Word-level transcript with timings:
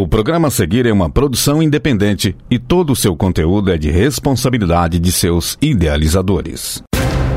O 0.00 0.08
programa 0.08 0.48
a 0.48 0.50
seguir 0.50 0.86
é 0.86 0.92
uma 0.94 1.10
produção 1.10 1.62
independente 1.62 2.34
e 2.50 2.58
todo 2.58 2.90
o 2.90 2.96
seu 2.96 3.14
conteúdo 3.14 3.70
é 3.70 3.76
de 3.76 3.90
responsabilidade 3.90 4.98
de 4.98 5.12
seus 5.12 5.58
idealizadores. 5.60 6.82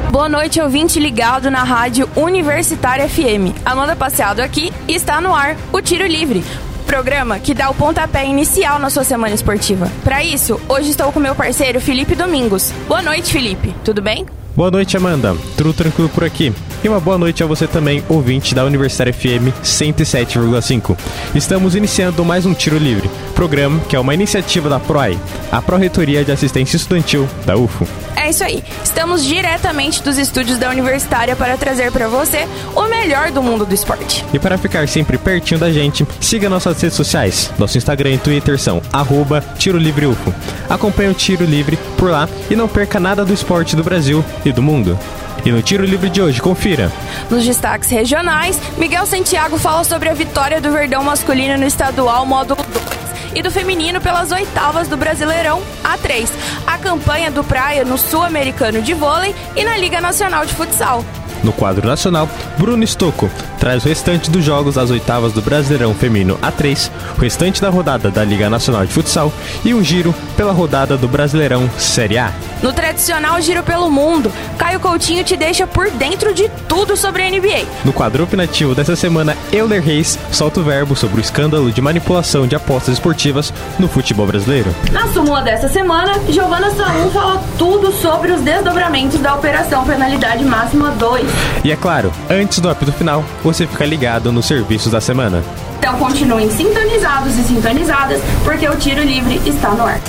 Boa 0.10 0.30
noite, 0.30 0.62
ouvinte 0.62 0.98
ligado 0.98 1.52
na 1.52 1.62
rádio 1.62 2.10
Universitária 2.16 3.10
FM. 3.10 3.52
Amanda 3.66 3.98
Passeado 3.98 4.40
aqui 4.40 4.72
e 4.88 4.96
está 4.96 5.20
no 5.20 5.36
ar 5.36 5.58
o 5.74 5.82
Tiro 5.82 6.08
Livre. 6.08 6.42
Programa 6.88 7.38
que 7.38 7.54
dá 7.54 7.70
o 7.70 7.76
pontapé 7.76 8.26
inicial 8.26 8.80
na 8.80 8.90
sua 8.90 9.04
semana 9.04 9.36
esportiva. 9.36 9.92
Para 10.02 10.24
isso, 10.24 10.58
hoje 10.70 10.92
estou 10.92 11.12
com 11.12 11.20
meu 11.20 11.36
parceiro 11.36 11.82
Felipe 11.82 12.16
Domingos. 12.16 12.72
Boa 12.88 13.02
noite, 13.02 13.34
Felipe. 13.34 13.76
Tudo 13.84 14.02
bem? 14.02 14.26
Boa 14.56 14.70
noite, 14.70 14.96
Amanda. 14.96 15.36
Tudo 15.58 15.74
tranquilo 15.74 16.10
por 16.10 16.24
aqui. 16.24 16.54
E 16.84 16.88
uma 16.88 17.00
boa 17.00 17.18
noite 17.18 17.42
a 17.42 17.48
você 17.48 17.66
também, 17.66 18.04
ouvinte 18.08 18.54
da 18.54 18.64
Universitária 18.64 19.12
FM 19.12 19.50
107,5. 19.64 20.96
Estamos 21.34 21.74
iniciando 21.76 22.24
mais 22.24 22.46
um 22.46 22.54
Tiro 22.54 22.78
Livre, 22.78 23.10
programa 23.34 23.80
que 23.90 23.96
é 23.96 24.00
uma 24.00 24.14
iniciativa 24.14 24.70
da 24.70 24.80
PROAI, 24.80 25.18
a 25.52 25.60
Pró-Reitoria 25.60 26.24
de 26.24 26.32
Assistência 26.32 26.76
Estudantil 26.76 27.28
da 27.48 27.56
UFO. 27.56 27.88
É 28.16 28.30
isso 28.30 28.44
aí. 28.44 28.64
Estamos 28.84 29.24
diretamente 29.26 30.02
dos 30.02 30.18
estúdios 30.18 30.58
da 30.58 30.70
Universitária 30.70 31.36
para 31.36 31.58
trazer 31.58 31.92
para 31.92 32.08
você 32.08 32.48
o 32.76 32.84
melhor 32.84 33.32
do 33.32 33.44
mundo 33.44 33.66
do 33.66 33.74
esporte. 33.74 34.24
E 34.34 34.40
para 34.40 34.58
ficar 34.58 34.88
sempre 34.88 35.18
pertinho 35.18 35.60
da 35.60 35.72
gente, 35.72 36.08
siga 36.22 36.50
nossas 36.50 36.82
redes 36.82 36.96
sociais. 36.96 37.52
Nosso 37.58 37.78
Instagram 37.78 38.12
e 38.12 38.18
Twitter 38.18 38.58
são 38.58 38.82
arroba 38.94 39.44
Tiro 39.58 39.78
Livre 39.78 40.06
UFO. 40.06 40.34
Acompanhe 40.70 41.10
o 41.10 41.14
Tiro 41.14 41.44
Livre 41.44 41.78
por 41.98 42.12
lá 42.12 42.30
e 42.50 42.56
não 42.56 42.68
perca 42.68 43.00
nada 43.00 43.26
do 43.26 43.34
esporte 43.34 43.76
do 43.76 43.84
Brasil 43.84 44.24
e 44.46 44.52
do 44.52 44.62
mundo. 44.62 44.98
E 45.46 45.52
no 45.52 45.62
Tiro 45.62 45.86
Livre 45.86 46.10
de 46.10 46.22
hoje, 46.22 46.42
confira. 46.42 46.92
Nos 47.30 47.46
destaques 47.46 47.90
regionais, 47.90 48.60
Miguel 48.78 49.06
Santiago 49.06 49.58
fala 49.58 49.84
sobre 49.84 50.10
a 50.10 50.14
vitória 50.14 50.62
do 50.62 50.72
Verdão 50.72 51.04
masculino 51.04 51.58
no 51.58 51.66
estadual 51.66 52.26
módulo 52.26 52.64
2 52.74 53.04
e 53.36 53.42
do 53.42 53.52
feminino 53.52 54.00
pelas 54.00 54.32
oitavas 54.32 54.88
do 54.88 54.96
Brasileirão 54.96 55.62
A3, 55.84 56.30
a 56.66 56.78
campanha 56.78 57.32
do 57.32 57.44
Praia 57.44 57.84
no 57.84 57.98
Sul-Americano 57.98 58.82
de 58.82 58.94
Vôlei 58.94 59.36
e 59.56 59.64
na 59.64 59.78
Liga 59.78 60.00
Nacional 60.00 60.46
de 60.46 60.54
Futsal. 60.54 61.04
No 61.44 61.52
quadro 61.52 61.86
nacional, 61.86 62.30
Bruno 62.58 62.88
Stocco 62.88 63.30
traz 63.60 63.84
o 63.84 63.90
restante 63.90 64.32
dos 64.32 64.46
jogos 64.46 64.76
das 64.76 64.90
oitavas 64.90 65.34
do 65.34 65.42
Brasileirão 65.42 65.94
Feminino 65.94 66.38
A3, 66.38 66.90
o 67.18 67.22
restante 67.22 67.62
da 67.62 67.70
rodada 67.70 68.10
da 68.10 68.24
Liga 68.24 68.50
Nacional 68.50 68.86
de 68.86 68.94
Futsal 68.94 69.32
e 69.66 69.74
um 69.74 69.84
giro 69.84 70.16
pela 70.38 70.54
rodada 70.54 70.96
do 70.96 71.08
Brasileirão 71.08 71.70
Série 71.78 72.18
A. 72.18 72.32
No 72.64 72.72
tradicional 72.72 73.42
Giro 73.42 73.62
pelo 73.62 73.92
Mundo, 73.92 74.32
Caio 74.58 74.80
Coutinho 74.80 75.22
te 75.22 75.36
deixa 75.36 75.68
por 75.68 75.92
dentro 75.92 76.34
de 76.34 76.50
tudo 76.66 76.96
sobre 76.96 77.22
a 77.22 77.30
NBA. 77.30 77.66
No 77.84 77.92
quadro 77.92 78.24
opinativo 78.24 78.74
dessa 78.74 78.96
semana, 78.96 79.36
Euler 79.52 79.84
Reis 79.84 80.18
solta 80.32 80.62
o 80.62 80.64
verbo 80.64 80.96
sobre 80.96 81.18
o 81.18 81.22
escândalo 81.22 81.70
de 81.74 81.82
manipulação 81.82 82.48
de 82.48 82.56
apostas 82.56 82.94
esportivas 82.94 83.54
no 83.78 83.90
futebol 83.90 84.26
brasileiro. 84.26 84.74
Na 84.94 85.06
súmula 85.10 85.42
dessa 85.42 85.68
semana, 85.68 86.14
Giovana 86.30 86.72
Salum 86.72 87.12
fala 87.12 87.44
tudo 87.58 87.92
sobre 87.92 88.32
os 88.32 88.40
desdobramentos 88.40 89.20
da 89.20 89.36
Operação 89.36 89.84
Penalidade 89.86 90.46
Máxima 90.46 90.92
2. 90.92 91.30
E 91.66 91.72
é 91.74 91.76
claro, 91.76 92.14
antes 92.30 92.60
do 92.60 92.70
apito 92.70 92.94
final, 92.94 93.26
você 93.44 93.68
fica 93.68 93.86
ligado 93.86 94.32
nos 94.32 94.46
serviços 94.46 94.90
da 94.90 95.02
semana. 95.02 95.44
Então 95.80 95.98
continuem 96.00 96.50
sintonizados 96.50 97.38
e 97.38 97.44
sintonizadas, 97.44 98.22
porque 98.46 98.70
o 98.70 98.76
Tiro 98.78 99.04
Livre 99.04 99.42
está 99.46 99.72
no 99.72 99.86
ar. 99.86 100.00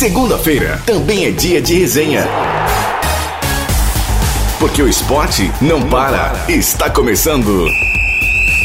Segunda-feira 0.00 0.80
também 0.86 1.26
é 1.26 1.30
dia 1.30 1.60
de 1.60 1.74
resenha. 1.74 2.26
Porque 4.58 4.80
o 4.80 4.88
esporte 4.88 5.52
não 5.60 5.90
para. 5.90 6.32
Está 6.48 6.88
começando. 6.88 7.66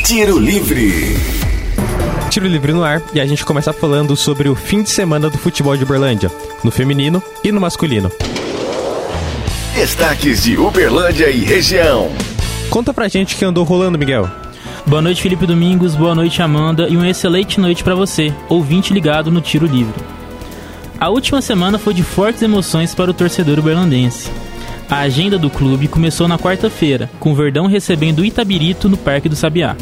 Tiro 0.06 0.40
Livre. 0.40 1.18
Tiro 2.30 2.48
livre 2.48 2.72
no 2.72 2.86
ar 2.86 3.02
e 3.14 3.20
a 3.20 3.26
gente 3.26 3.44
começa 3.44 3.74
falando 3.74 4.16
sobre 4.16 4.48
o 4.48 4.56
fim 4.56 4.82
de 4.82 4.90
semana 4.90 5.30
do 5.30 5.38
futebol 5.38 5.76
de 5.76 5.84
Uberlândia, 5.84 6.32
no 6.64 6.72
feminino 6.72 7.22
e 7.44 7.52
no 7.52 7.60
masculino. 7.60 8.10
Destaques 9.74 10.42
de 10.42 10.58
Uberlândia 10.58 11.30
e 11.30 11.44
região. 11.44 12.14
Conta 12.70 12.94
pra 12.94 13.10
gente 13.10 13.36
o 13.36 13.38
que 13.38 13.44
andou 13.44 13.66
rolando, 13.66 14.00
Miguel. 14.00 14.32
Boa 14.88 15.02
noite, 15.02 15.22
Felipe 15.22 15.46
Domingos. 15.46 15.96
Boa 15.96 16.16
noite, 16.16 16.42
Amanda. 16.42 16.88
E 16.88 16.96
uma 16.96 17.10
excelente 17.10 17.60
noite 17.60 17.84
para 17.84 17.94
você, 17.94 18.34
ouvinte 18.48 18.94
ligado 18.94 19.30
no 19.30 19.42
Tiro 19.42 19.66
Livre. 19.66 20.15
A 21.00 21.10
última 21.10 21.42
semana 21.42 21.78
foi 21.78 21.94
de 21.94 22.04
fortes 22.04 22.42
emoções 22.42 22.96
para 22.96 23.12
o 23.12 23.14
torcedor 23.14 23.60
uberlandense. 23.60 24.32
A 24.90 25.00
agenda 25.00 25.38
do 25.38 25.50
clube 25.50 25.88
começou 25.88 26.28
na 26.28 26.38
quarta-feira, 26.38 27.10
com 27.20 27.32
o 27.32 27.36
Verdão 27.36 27.68
recebendo 27.68 28.20
o 28.20 28.26
Itabirito 28.26 28.88
no 28.88 28.96
Parque 28.96 29.28
do 29.28 29.36
Sabiá. 29.36 29.76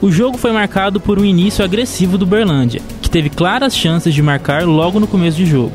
O 0.00 0.10
jogo 0.10 0.38
foi 0.38 0.52
marcado 0.52 1.00
por 1.00 1.18
um 1.18 1.24
início 1.24 1.64
agressivo 1.64 2.16
do 2.16 2.24
Berlândia, 2.24 2.80
que 3.02 3.10
teve 3.10 3.28
claras 3.28 3.76
chances 3.76 4.14
de 4.14 4.22
marcar 4.22 4.64
logo 4.64 4.98
no 4.98 5.06
começo 5.06 5.36
de 5.36 5.44
jogo. 5.44 5.72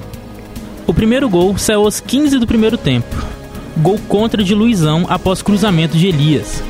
O 0.88 0.94
primeiro 0.94 1.30
gol 1.30 1.58
saiu 1.58 1.82
aos 1.82 2.00
15 2.00 2.40
do 2.40 2.48
primeiro 2.48 2.78
tempo. 2.78 3.16
Gol 3.78 4.00
contra 4.08 4.44
de 4.44 4.56
Luizão 4.56 5.06
após 5.08 5.42
cruzamento 5.42 5.98
de 5.98 6.08
Elias. 6.08 6.64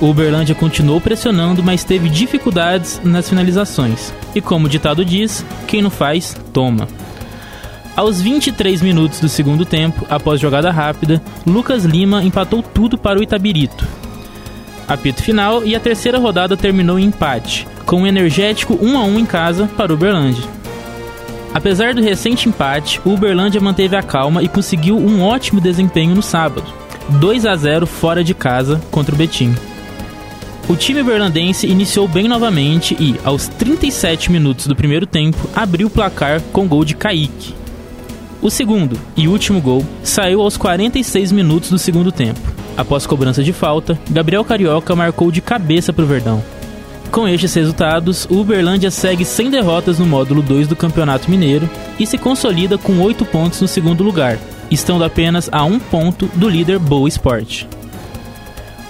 O 0.00 0.10
Uberlândia 0.10 0.54
continuou 0.54 1.00
pressionando, 1.00 1.62
mas 1.62 1.84
teve 1.84 2.08
dificuldades 2.08 3.00
nas 3.04 3.28
finalizações. 3.28 4.12
E 4.34 4.40
como 4.40 4.66
o 4.66 4.68
ditado 4.68 5.04
diz, 5.04 5.44
quem 5.66 5.80
não 5.80 5.90
faz, 5.90 6.36
toma. 6.52 6.88
Aos 7.96 8.20
23 8.20 8.82
minutos 8.82 9.20
do 9.20 9.28
segundo 9.28 9.64
tempo, 9.64 10.04
após 10.10 10.38
jogada 10.38 10.70
rápida, 10.70 11.22
Lucas 11.46 11.86
Lima 11.86 12.22
empatou 12.22 12.62
tudo 12.62 12.98
para 12.98 13.18
o 13.18 13.22
Itabirito. 13.22 13.88
Apito 14.86 15.22
final 15.22 15.64
e 15.64 15.74
a 15.74 15.80
terceira 15.80 16.18
rodada 16.18 16.58
terminou 16.58 16.98
em 16.98 17.06
empate, 17.06 17.66
com 17.86 18.02
um 18.02 18.06
energético 18.06 18.78
1 18.82 18.98
a 18.98 19.02
1 19.02 19.18
em 19.18 19.24
casa 19.24 19.66
para 19.78 19.92
o 19.92 19.94
Uberlândia. 19.94 20.44
Apesar 21.54 21.94
do 21.94 22.02
recente 22.02 22.50
empate, 22.50 23.00
o 23.02 23.14
Uberlândia 23.14 23.62
manteve 23.62 23.96
a 23.96 24.02
calma 24.02 24.42
e 24.42 24.48
conseguiu 24.48 24.98
um 24.98 25.22
ótimo 25.22 25.58
desempenho 25.58 26.14
no 26.14 26.22
sábado, 26.22 26.70
2 27.08 27.46
a 27.46 27.56
0 27.56 27.86
fora 27.86 28.22
de 28.22 28.34
casa 28.34 28.78
contra 28.90 29.14
o 29.14 29.18
Betim. 29.18 29.54
O 30.68 30.76
time 30.76 31.02
berlandense 31.02 31.66
iniciou 31.66 32.06
bem 32.06 32.28
novamente 32.28 32.94
e, 33.00 33.18
aos 33.24 33.48
37 33.48 34.30
minutos 34.30 34.66
do 34.66 34.76
primeiro 34.76 35.06
tempo, 35.06 35.48
abriu 35.54 35.86
o 35.86 35.90
placar 35.90 36.42
com 36.52 36.68
gol 36.68 36.84
de 36.84 36.94
Kaique. 36.94 37.65
O 38.42 38.50
segundo 38.50 38.98
e 39.16 39.26
último 39.28 39.60
gol 39.60 39.84
saiu 40.02 40.42
aos 40.42 40.56
46 40.56 41.32
minutos 41.32 41.70
do 41.70 41.78
segundo 41.78 42.12
tempo. 42.12 42.40
Após 42.76 43.06
cobrança 43.06 43.42
de 43.42 43.52
falta, 43.52 43.98
Gabriel 44.10 44.44
Carioca 44.44 44.94
marcou 44.94 45.30
de 45.30 45.40
cabeça 45.40 45.92
para 45.92 46.04
o 46.04 46.06
Verdão. 46.06 46.42
Com 47.10 47.26
estes 47.26 47.54
resultados, 47.54 48.26
o 48.26 48.40
Uberlândia 48.40 48.90
segue 48.90 49.24
sem 49.24 49.48
derrotas 49.48 49.98
no 49.98 50.06
módulo 50.06 50.42
2 50.42 50.68
do 50.68 50.76
Campeonato 50.76 51.30
Mineiro 51.30 51.68
e 51.98 52.06
se 52.06 52.18
consolida 52.18 52.76
com 52.76 53.00
8 53.00 53.24
pontos 53.24 53.60
no 53.60 53.68
segundo 53.68 54.04
lugar, 54.04 54.38
estando 54.70 55.04
apenas 55.04 55.48
a 55.50 55.64
um 55.64 55.78
ponto 55.78 56.26
do 56.34 56.48
líder 56.48 56.78
Boa 56.78 57.08
Esporte. 57.08 57.66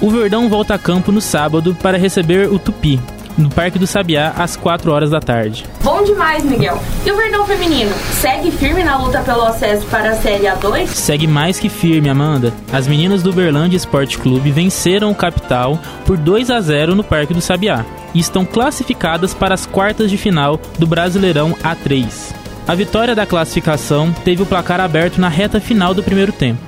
O 0.00 0.10
Verdão 0.10 0.48
volta 0.48 0.74
a 0.74 0.78
campo 0.78 1.12
no 1.12 1.20
sábado 1.20 1.76
para 1.80 1.96
receber 1.96 2.52
o 2.52 2.58
Tupi, 2.58 3.00
no 3.36 3.50
Parque 3.50 3.78
do 3.78 3.86
Sabiá, 3.86 4.32
às 4.36 4.56
4 4.56 4.90
horas 4.90 5.10
da 5.10 5.20
tarde. 5.20 5.64
Bom 5.82 6.02
demais, 6.02 6.44
Miguel. 6.44 6.82
E 7.04 7.10
o 7.10 7.16
Verdão 7.16 7.46
Feminino? 7.46 7.94
Segue 8.12 8.50
firme 8.50 8.82
na 8.82 8.96
luta 8.96 9.20
pelo 9.20 9.42
acesso 9.42 9.86
para 9.86 10.10
a 10.10 10.16
Série 10.16 10.46
A2? 10.46 10.86
Segue 10.86 11.26
mais 11.26 11.58
que 11.58 11.68
firme, 11.68 12.08
Amanda. 12.08 12.52
As 12.72 12.86
meninas 12.86 13.22
do 13.22 13.30
Uberlândia 13.30 13.76
Esporte 13.76 14.18
Clube 14.18 14.50
venceram 14.50 15.10
o 15.10 15.14
Capital 15.14 15.78
por 16.04 16.16
2 16.16 16.50
a 16.50 16.60
0 16.60 16.94
no 16.94 17.04
Parque 17.04 17.34
do 17.34 17.40
Sabiá 17.40 17.84
e 18.14 18.18
estão 18.18 18.44
classificadas 18.44 19.34
para 19.34 19.54
as 19.54 19.66
quartas 19.66 20.10
de 20.10 20.16
final 20.16 20.60
do 20.78 20.86
Brasileirão 20.86 21.52
A3. 21.62 22.34
A 22.66 22.74
vitória 22.74 23.14
da 23.14 23.26
classificação 23.26 24.12
teve 24.24 24.42
o 24.42 24.46
placar 24.46 24.80
aberto 24.80 25.20
na 25.20 25.28
reta 25.28 25.60
final 25.60 25.94
do 25.94 26.02
primeiro 26.02 26.32
tempo. 26.32 26.60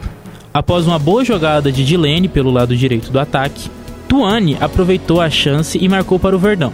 Após 0.54 0.86
uma 0.86 0.98
boa 0.98 1.24
jogada 1.24 1.72
de 1.72 1.84
Dilene 1.84 2.28
pelo 2.28 2.50
lado 2.50 2.76
direito 2.76 3.10
do 3.10 3.18
ataque, 3.18 3.70
Tuane 4.08 4.56
aproveitou 4.58 5.20
a 5.20 5.28
chance 5.28 5.78
e 5.78 5.88
marcou 5.88 6.18
para 6.18 6.34
o 6.34 6.38
Verdão. 6.38 6.72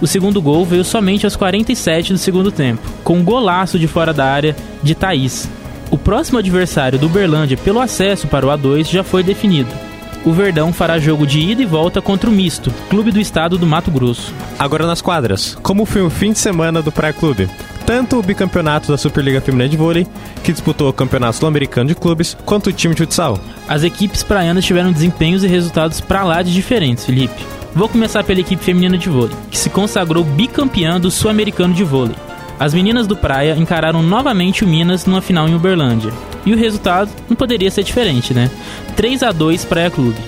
O 0.00 0.06
segundo 0.06 0.40
gol 0.40 0.64
veio 0.64 0.84
somente 0.84 1.24
aos 1.24 1.34
47 1.34 2.12
do 2.12 2.18
segundo 2.18 2.52
tempo, 2.52 2.82
com 3.02 3.18
um 3.18 3.24
golaço 3.24 3.78
de 3.78 3.88
fora 3.88 4.12
da 4.12 4.26
área 4.26 4.54
de 4.82 4.94
Thaís. 4.94 5.48
O 5.90 5.96
próximo 5.96 6.38
adversário 6.38 6.98
do 6.98 7.06
Uberlândia 7.06 7.56
pelo 7.56 7.80
acesso 7.80 8.28
para 8.28 8.46
o 8.46 8.50
A2 8.50 8.84
já 8.84 9.02
foi 9.02 9.22
definido. 9.22 9.87
O 10.24 10.32
Verdão 10.32 10.72
fará 10.72 10.98
jogo 10.98 11.26
de 11.26 11.38
ida 11.38 11.62
e 11.62 11.66
volta 11.66 12.02
contra 12.02 12.28
o 12.28 12.32
Misto, 12.32 12.72
clube 12.90 13.10
do 13.10 13.20
estado 13.20 13.56
do 13.56 13.66
Mato 13.66 13.90
Grosso. 13.90 14.34
Agora 14.58 14.86
nas 14.86 15.00
quadras, 15.00 15.56
como 15.62 15.86
foi 15.86 16.02
o 16.02 16.10
fim 16.10 16.32
de 16.32 16.38
semana 16.38 16.82
do 16.82 16.90
Praia 16.90 17.12
Clube? 17.12 17.48
Tanto 17.86 18.18
o 18.18 18.22
bicampeonato 18.22 18.88
da 18.92 18.98
Superliga 18.98 19.40
Feminina 19.40 19.68
de 19.68 19.76
Vôlei, 19.76 20.06
que 20.42 20.52
disputou 20.52 20.90
o 20.90 20.92
Campeonato 20.92 21.38
Sul-Americano 21.38 21.88
de 21.88 21.94
Clubes, 21.94 22.36
quanto 22.44 22.66
o 22.66 22.72
time 22.72 22.94
de 22.94 23.02
futsal. 23.02 23.38
As 23.66 23.82
equipes 23.82 24.22
praianas 24.22 24.64
tiveram 24.64 24.92
desempenhos 24.92 25.42
e 25.42 25.46
resultados 25.46 26.00
pra 26.00 26.24
lá 26.24 26.42
de 26.42 26.52
diferentes, 26.52 27.06
Felipe. 27.06 27.46
Vou 27.74 27.88
começar 27.88 28.24
pela 28.24 28.40
equipe 28.40 28.62
feminina 28.62 28.98
de 28.98 29.08
vôlei, 29.08 29.36
que 29.50 29.56
se 29.56 29.70
consagrou 29.70 30.24
bicampeã 30.24 31.00
do 31.00 31.10
Sul-Americano 31.10 31.72
de 31.72 31.84
Vôlei. 31.84 32.16
As 32.58 32.74
meninas 32.74 33.06
do 33.06 33.16
Praia 33.16 33.56
encararam 33.56 34.02
novamente 34.02 34.64
o 34.64 34.68
Minas 34.68 35.06
numa 35.06 35.20
final 35.22 35.48
em 35.48 35.54
Uberlândia. 35.54 36.12
E 36.44 36.52
o 36.52 36.56
resultado 36.56 37.10
não 37.28 37.36
poderia 37.36 37.70
ser 37.70 37.84
diferente, 37.84 38.34
né? 38.34 38.50
3 38.96 39.22
a 39.22 39.32
2 39.32 39.64
Praia 39.64 39.90
Clube. 39.90 40.18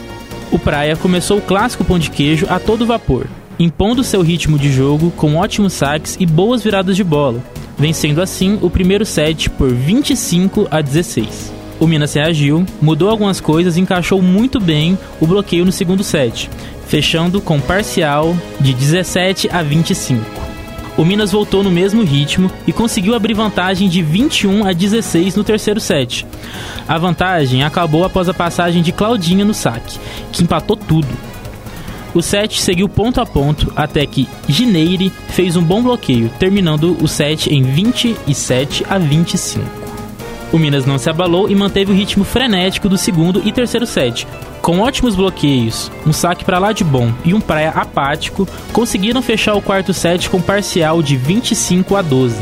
O 0.50 0.58
Praia 0.58 0.96
começou 0.96 1.38
o 1.38 1.42
clássico 1.42 1.84
pão 1.84 1.98
de 1.98 2.10
queijo 2.10 2.46
a 2.48 2.58
todo 2.58 2.86
vapor 2.86 3.26
impondo 3.60 4.02
seu 4.02 4.22
ritmo 4.22 4.58
de 4.58 4.72
jogo 4.72 5.10
com 5.10 5.36
ótimos 5.36 5.74
saques 5.74 6.16
e 6.18 6.24
boas 6.24 6.62
viradas 6.62 6.96
de 6.96 7.04
bola, 7.04 7.44
vencendo 7.76 8.22
assim 8.22 8.58
o 8.62 8.70
primeiro 8.70 9.04
set 9.04 9.50
por 9.50 9.70
25 9.70 10.66
a 10.70 10.80
16. 10.80 11.52
O 11.78 11.86
Minas 11.86 12.14
reagiu, 12.14 12.64
mudou 12.80 13.10
algumas 13.10 13.38
coisas 13.38 13.76
e 13.76 13.80
encaixou 13.80 14.22
muito 14.22 14.58
bem 14.58 14.98
o 15.20 15.26
bloqueio 15.26 15.64
no 15.64 15.72
segundo 15.72 16.02
set, 16.02 16.50
fechando 16.86 17.40
com 17.40 17.60
parcial 17.60 18.34
de 18.58 18.72
17 18.72 19.50
a 19.50 19.62
25. 19.62 20.49
O 21.00 21.04
Minas 21.04 21.32
voltou 21.32 21.62
no 21.62 21.70
mesmo 21.70 22.04
ritmo 22.04 22.52
e 22.66 22.74
conseguiu 22.74 23.14
abrir 23.14 23.32
vantagem 23.32 23.88
de 23.88 24.02
21 24.02 24.66
a 24.66 24.74
16 24.74 25.34
no 25.34 25.42
terceiro 25.42 25.80
set. 25.80 26.26
A 26.86 26.98
vantagem 26.98 27.64
acabou 27.64 28.04
após 28.04 28.28
a 28.28 28.34
passagem 28.34 28.82
de 28.82 28.92
Claudinha 28.92 29.42
no 29.42 29.54
saque, 29.54 29.98
que 30.30 30.42
empatou 30.42 30.76
tudo. 30.76 31.08
O 32.12 32.20
set 32.20 32.60
seguiu 32.60 32.86
ponto 32.86 33.18
a 33.18 33.24
ponto 33.24 33.72
até 33.74 34.04
que 34.04 34.28
Gineire 34.46 35.10
fez 35.30 35.56
um 35.56 35.62
bom 35.62 35.82
bloqueio, 35.82 36.30
terminando 36.38 36.94
o 37.02 37.08
set 37.08 37.48
em 37.48 37.62
27 37.62 38.84
a 38.86 38.98
25. 38.98 39.64
O 40.52 40.58
Minas 40.58 40.84
não 40.84 40.98
se 40.98 41.08
abalou 41.08 41.48
e 41.48 41.54
manteve 41.54 41.92
o 41.92 41.94
ritmo 41.94 42.24
frenético 42.24 42.90
do 42.90 42.98
segundo 42.98 43.40
e 43.42 43.50
terceiro 43.50 43.86
set. 43.86 44.26
Com 44.62 44.80
ótimos 44.80 45.16
bloqueios, 45.16 45.90
um 46.06 46.12
saque 46.12 46.44
para 46.44 46.58
lá 46.58 46.72
de 46.72 46.84
bom 46.84 47.10
e 47.24 47.32
um 47.32 47.40
praia 47.40 47.70
apático, 47.70 48.46
conseguiram 48.72 49.22
fechar 49.22 49.54
o 49.54 49.62
quarto 49.62 49.94
set 49.94 50.28
com 50.28 50.40
parcial 50.40 51.02
de 51.02 51.16
25 51.16 51.96
a 51.96 52.02
12. 52.02 52.36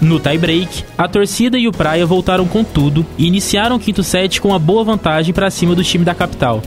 No 0.00 0.20
tie-break, 0.20 0.84
a 0.98 1.08
torcida 1.08 1.56
e 1.56 1.66
o 1.66 1.72
Praia 1.72 2.04
voltaram 2.04 2.46
com 2.46 2.62
tudo 2.62 3.06
e 3.16 3.26
iniciaram 3.26 3.76
o 3.76 3.80
quinto 3.80 4.02
set 4.02 4.40
com 4.40 4.48
uma 4.48 4.58
boa 4.58 4.84
vantagem 4.84 5.32
para 5.32 5.50
cima 5.50 5.74
do 5.74 5.82
time 5.82 6.04
da 6.04 6.14
capital. 6.14 6.60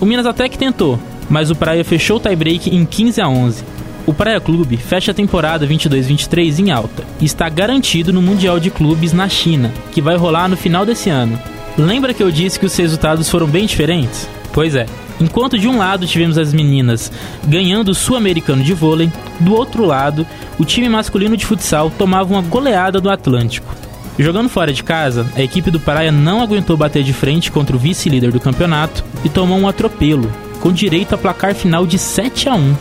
O 0.00 0.04
Minas 0.04 0.26
até 0.26 0.48
que 0.48 0.58
tentou, 0.58 0.98
mas 1.30 1.50
o 1.50 1.56
Praia 1.56 1.82
fechou 1.82 2.18
o 2.18 2.20
tie-break 2.20 2.74
em 2.74 2.84
15 2.84 3.20
a 3.22 3.28
11. 3.28 3.64
O 4.06 4.12
Praia 4.12 4.38
Clube 4.38 4.76
fecha 4.76 5.12
a 5.12 5.14
temporada 5.14 5.66
22-23 5.66 6.58
em 6.58 6.70
alta 6.70 7.04
e 7.20 7.24
está 7.24 7.48
garantido 7.48 8.12
no 8.12 8.20
Mundial 8.20 8.60
de 8.60 8.70
Clubes 8.70 9.14
na 9.14 9.30
China, 9.30 9.72
que 9.92 10.02
vai 10.02 10.16
rolar 10.16 10.46
no 10.46 10.56
final 10.56 10.84
desse 10.84 11.08
ano. 11.08 11.40
Lembra 11.76 12.14
que 12.14 12.22
eu 12.22 12.30
disse 12.30 12.58
que 12.58 12.66
os 12.66 12.76
resultados 12.76 13.28
foram 13.28 13.46
bem 13.46 13.66
diferentes? 13.66 14.28
Pois 14.52 14.76
é. 14.76 14.86
Enquanto 15.20 15.58
de 15.58 15.68
um 15.68 15.78
lado 15.78 16.06
tivemos 16.06 16.38
as 16.38 16.52
meninas 16.52 17.10
ganhando 17.44 17.90
o 17.90 17.94
sul-americano 17.94 18.62
de 18.62 18.72
vôlei, 18.72 19.10
do 19.40 19.54
outro 19.54 19.84
lado, 19.84 20.26
o 20.58 20.64
time 20.64 20.88
masculino 20.88 21.36
de 21.36 21.46
futsal 21.46 21.90
tomava 21.90 22.32
uma 22.32 22.42
goleada 22.42 23.00
do 23.00 23.10
Atlântico. 23.10 23.74
Jogando 24.18 24.48
fora 24.48 24.72
de 24.72 24.84
casa, 24.84 25.26
a 25.34 25.42
equipe 25.42 25.70
do 25.70 25.80
Praia 25.80 26.12
não 26.12 26.40
aguentou 26.40 26.76
bater 26.76 27.02
de 27.02 27.12
frente 27.12 27.50
contra 27.50 27.74
o 27.74 27.78
vice-líder 27.78 28.30
do 28.30 28.38
campeonato 28.38 29.04
e 29.24 29.28
tomou 29.28 29.58
um 29.58 29.66
atropelo, 29.66 30.30
com 30.60 30.72
direito 30.72 31.14
a 31.14 31.18
placar 31.18 31.54
final 31.54 31.84
de 31.84 31.98
7 31.98 32.48
a 32.48 32.54
1. 32.54 32.74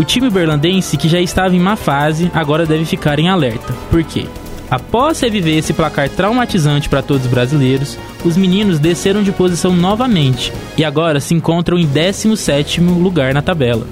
O 0.00 0.04
time 0.04 0.28
berlandense, 0.28 0.96
que 0.96 1.08
já 1.08 1.20
estava 1.20 1.54
em 1.54 1.60
má 1.60 1.76
fase, 1.76 2.30
agora 2.34 2.66
deve 2.66 2.84
ficar 2.84 3.20
em 3.20 3.28
alerta. 3.28 3.72
Por 3.90 4.02
quê? 4.02 4.26
Após 4.72 5.20
reviver 5.20 5.58
esse 5.58 5.74
placar 5.74 6.08
traumatizante 6.08 6.88
para 6.88 7.02
todos 7.02 7.26
os 7.26 7.30
brasileiros, 7.30 7.98
os 8.24 8.38
meninos 8.38 8.78
desceram 8.78 9.22
de 9.22 9.30
posição 9.30 9.76
novamente 9.76 10.50
e 10.78 10.82
agora 10.82 11.20
se 11.20 11.34
encontram 11.34 11.78
em 11.78 11.86
17º 11.86 12.80
lugar 12.98 13.34
na 13.34 13.42
tabela. 13.42 13.86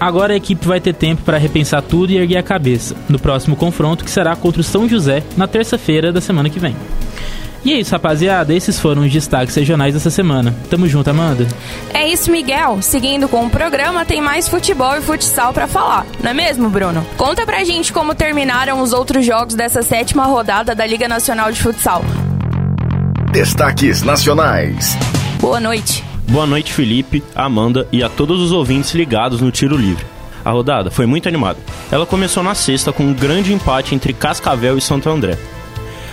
Agora 0.00 0.32
a 0.32 0.36
equipe 0.36 0.66
vai 0.66 0.80
ter 0.80 0.94
tempo 0.94 1.20
para 1.20 1.36
repensar 1.36 1.82
tudo 1.82 2.12
e 2.12 2.16
erguer 2.16 2.38
a 2.38 2.42
cabeça 2.42 2.96
no 3.10 3.18
próximo 3.18 3.54
confronto 3.54 4.06
que 4.06 4.10
será 4.10 4.34
contra 4.34 4.62
o 4.62 4.64
São 4.64 4.88
José 4.88 5.22
na 5.36 5.46
terça-feira 5.46 6.10
da 6.10 6.20
semana 6.22 6.48
que 6.48 6.58
vem. 6.58 6.74
E 7.64 7.72
é 7.72 7.80
isso, 7.80 7.92
rapaziada. 7.92 8.52
Esses 8.52 8.78
foram 8.80 9.02
os 9.02 9.12
destaques 9.12 9.54
regionais 9.54 9.94
dessa 9.94 10.10
semana. 10.10 10.54
Tamo 10.68 10.88
junto, 10.88 11.08
Amanda. 11.10 11.46
É 11.94 12.08
isso, 12.08 12.30
Miguel. 12.30 12.82
Seguindo 12.82 13.28
com 13.28 13.46
o 13.46 13.50
programa, 13.50 14.04
tem 14.04 14.20
mais 14.20 14.48
futebol 14.48 14.96
e 14.96 15.00
futsal 15.00 15.52
para 15.52 15.68
falar, 15.68 16.04
não 16.22 16.30
é 16.30 16.34
mesmo, 16.34 16.68
Bruno? 16.68 17.06
Conta 17.16 17.46
pra 17.46 17.64
gente 17.64 17.92
como 17.92 18.14
terminaram 18.14 18.80
os 18.80 18.92
outros 18.92 19.24
jogos 19.24 19.54
dessa 19.54 19.82
sétima 19.82 20.24
rodada 20.24 20.74
da 20.74 20.84
Liga 20.86 21.06
Nacional 21.06 21.52
de 21.52 21.60
Futsal. 21.60 22.04
Destaques 23.30 24.02
nacionais. 24.02 24.96
Boa 25.40 25.60
noite. 25.60 26.04
Boa 26.28 26.46
noite, 26.46 26.72
Felipe, 26.72 27.22
Amanda 27.34 27.86
e 27.92 28.02
a 28.02 28.08
todos 28.08 28.40
os 28.40 28.52
ouvintes 28.52 28.92
ligados 28.92 29.40
no 29.40 29.50
Tiro 29.50 29.76
Livre. 29.76 30.04
A 30.44 30.50
rodada 30.50 30.90
foi 30.90 31.06
muito 31.06 31.28
animada. 31.28 31.58
Ela 31.90 32.06
começou 32.06 32.42
na 32.42 32.54
sexta 32.54 32.92
com 32.92 33.04
um 33.04 33.14
grande 33.14 33.52
empate 33.52 33.94
entre 33.94 34.12
Cascavel 34.12 34.76
e 34.76 34.80
Santo 34.80 35.08
André. 35.08 35.38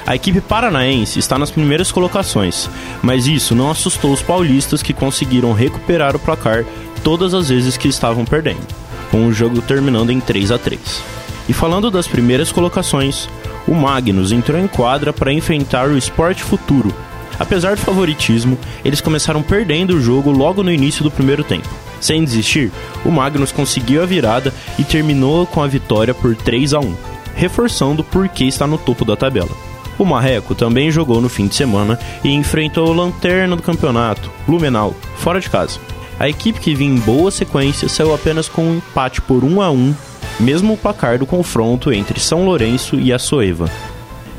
A 0.09 0.15
equipe 0.15 0.41
paranaense 0.41 1.19
está 1.19 1.37
nas 1.37 1.51
primeiras 1.51 1.91
colocações, 1.91 2.67
mas 2.99 3.27
isso 3.27 3.53
não 3.53 3.69
assustou 3.69 4.11
os 4.11 4.23
paulistas 4.23 4.81
que 4.81 4.91
conseguiram 4.91 5.53
recuperar 5.53 6.15
o 6.15 6.19
placar 6.19 6.65
todas 7.03 7.35
as 7.35 7.49
vezes 7.49 7.77
que 7.77 7.87
estavam 7.87 8.25
perdendo, 8.25 8.65
com 9.11 9.27
o 9.27 9.31
jogo 9.31 9.61
terminando 9.61 10.09
em 10.09 10.19
3 10.19 10.51
a 10.51 10.57
3. 10.57 11.03
E 11.47 11.53
falando 11.53 11.91
das 11.91 12.07
primeiras 12.07 12.51
colocações, 12.51 13.29
o 13.67 13.75
Magnus 13.75 14.31
entrou 14.31 14.59
em 14.59 14.67
quadra 14.67 15.13
para 15.13 15.31
enfrentar 15.31 15.89
o 15.89 15.95
Esporte 15.95 16.41
Futuro. 16.41 16.91
Apesar 17.37 17.75
do 17.75 17.81
favoritismo, 17.81 18.57
eles 18.83 19.01
começaram 19.01 19.43
perdendo 19.43 19.93
o 19.93 20.01
jogo 20.01 20.31
logo 20.31 20.63
no 20.63 20.73
início 20.73 21.03
do 21.03 21.11
primeiro 21.11 21.43
tempo. 21.43 21.69
Sem 22.01 22.23
desistir, 22.23 22.71
o 23.05 23.11
Magnus 23.11 23.51
conseguiu 23.51 24.01
a 24.01 24.07
virada 24.07 24.51
e 24.79 24.83
terminou 24.83 25.45
com 25.45 25.61
a 25.61 25.67
vitória 25.67 26.15
por 26.15 26.35
3 26.35 26.73
a 26.73 26.79
1, 26.79 26.95
reforçando 27.35 28.03
por 28.03 28.27
que 28.27 28.45
está 28.45 28.65
no 28.65 28.79
topo 28.79 29.05
da 29.05 29.15
tabela. 29.15 29.68
O 29.99 30.05
Marreco 30.05 30.55
também 30.55 30.89
jogou 30.89 31.19
no 31.19 31.27
fim 31.27 31.45
de 31.45 31.55
semana 31.55 31.99
e 32.23 32.29
enfrentou 32.29 32.87
o 32.87 32.93
lanterna 32.93 33.53
do 33.53 33.61
campeonato, 33.61 34.31
Blumenau, 34.47 34.95
fora 35.17 35.41
de 35.41 35.49
casa. 35.49 35.77
A 36.17 36.29
equipe 36.29 36.61
que 36.61 36.73
vinha 36.73 36.95
em 36.95 36.99
boa 36.99 37.29
sequência 37.29 37.89
saiu 37.89 38.13
apenas 38.13 38.47
com 38.47 38.63
um 38.63 38.77
empate 38.77 39.21
por 39.21 39.43
1 39.43 39.61
a 39.61 39.69
1, 39.69 39.93
mesmo 40.39 40.73
o 40.73 40.77
placar 40.77 41.19
do 41.19 41.25
confronto 41.25 41.91
entre 41.91 42.17
São 42.17 42.45
Lourenço 42.45 42.95
e 42.95 43.11
a 43.11 43.19
Soeva. 43.19 43.69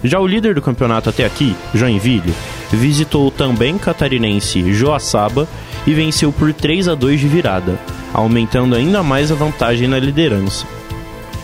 Já 0.03 0.19
o 0.19 0.27
líder 0.27 0.55
do 0.55 0.63
campeonato 0.63 1.11
até 1.11 1.27
aqui, 1.27 1.55
Joinville, 1.75 2.35
visitou 2.73 3.27
o 3.27 3.31
também 3.31 3.77
catarinense 3.77 4.73
Joaçaba 4.73 5.47
e 5.87 5.93
venceu 5.93 6.33
por 6.33 6.55
3 6.55 6.89
a 6.89 6.95
2 6.95 7.21
de 7.21 7.29
virada, 7.29 7.79
aumentando 8.15 8.75
ainda 8.75 9.03
mais 9.03 9.31
a 9.31 9.35
vantagem 9.35 9.87
na 9.87 9.99
liderança. 9.99 10.67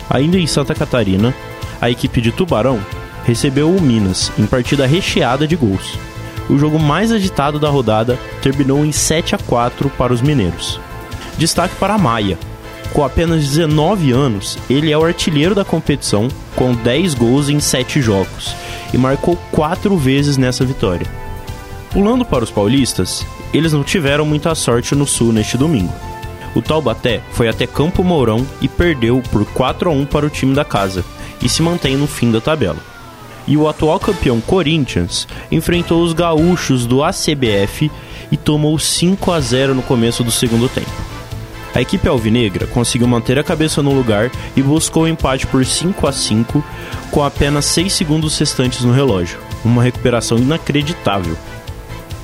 Ainda 0.09 0.39
em 0.39 0.47
Santa 0.47 0.75
Catarina, 0.75 1.35
a 1.83 1.91
equipe 1.91 2.23
de 2.23 2.33
Tubarão 2.33 2.81
recebeu 3.26 3.75
o 3.75 3.82
Minas 3.82 4.31
em 4.38 4.46
partida 4.46 4.87
recheada 4.87 5.46
de 5.49 5.56
gols. 5.56 5.99
O 6.49 6.56
jogo 6.56 6.78
mais 6.78 7.11
agitado 7.11 7.58
da 7.58 7.69
rodada 7.69 8.17
terminou 8.40 8.87
em 8.87 8.93
7 8.93 9.34
a 9.34 9.38
4 9.38 9.90
para 9.90 10.12
os 10.12 10.23
mineiros. 10.23 10.81
Destaque 11.37 11.75
para 11.75 11.99
Maia. 11.99 12.38
Com 12.93 13.05
apenas 13.05 13.44
19 13.44 14.12
anos, 14.12 14.56
ele 14.70 14.93
é 14.93 14.96
o 14.96 15.05
artilheiro 15.05 15.56
da 15.56 15.64
competição 15.64 16.28
com 16.55 16.73
10 16.73 17.15
gols 17.15 17.48
em 17.48 17.58
7 17.58 18.01
jogos 18.01 18.55
e 18.94 18.96
marcou 18.96 19.36
4 19.51 19.96
vezes 19.96 20.36
nessa 20.36 20.65
vitória. 20.65 21.06
Pulando 21.91 22.24
para 22.24 22.44
os 22.44 22.51
paulistas, 22.51 23.27
eles 23.53 23.72
não 23.72 23.82
tiveram 23.82 24.24
muita 24.24 24.55
sorte 24.55 24.94
no 24.94 25.06
Sul 25.06 25.32
neste 25.32 25.58
domingo. 25.58 25.93
O 26.55 26.62
Taubaté 26.62 27.20
foi 27.32 27.48
até 27.48 27.67
Campo 27.67 28.05
Mourão 28.05 28.46
e 28.62 28.69
perdeu 28.69 29.20
por 29.32 29.44
4 29.46 29.91
a 29.91 29.93
1 29.93 30.06
para 30.06 30.27
o 30.27 30.31
time 30.31 30.55
da 30.55 30.65
casa 30.65 31.05
e 31.43 31.48
se 31.48 31.60
mantém 31.60 31.96
no 31.96 32.06
fim 32.06 32.31
da 32.31 32.41
tabela 32.41 32.95
e 33.46 33.56
o 33.56 33.69
atual 33.69 34.00
campeão 34.00 34.41
Corinthians 34.41 35.26
enfrentou 35.50 36.03
os 36.03 36.12
gaúchos 36.12 36.86
do 36.86 37.03
ACBF 37.03 37.91
e 38.31 38.36
tomou 38.36 38.79
5 38.79 39.32
a 39.32 39.41
0 39.41 39.74
no 39.74 39.82
começo 39.82 40.24
do 40.24 40.31
segundo 40.31 40.69
tempo. 40.69 40.91
A 41.74 41.81
equipe 41.82 42.08
alvinegra 42.08 42.67
conseguiu 42.67 43.06
manter 43.06 43.38
a 43.38 43.44
cabeça 43.44 43.82
no 43.82 43.93
lugar 43.93 44.31
e 44.56 44.62
buscou 44.62 45.03
o 45.03 45.08
empate 45.08 45.46
por 45.46 45.65
5 45.65 46.06
a 46.06 46.12
5 46.12 46.65
com 47.10 47.22
apenas 47.22 47.67
6 47.67 47.93
segundos 47.93 48.38
restantes 48.38 48.82
no 48.82 48.93
relógio, 48.93 49.38
uma 49.65 49.82
recuperação 49.82 50.38
inacreditável. 50.38 51.36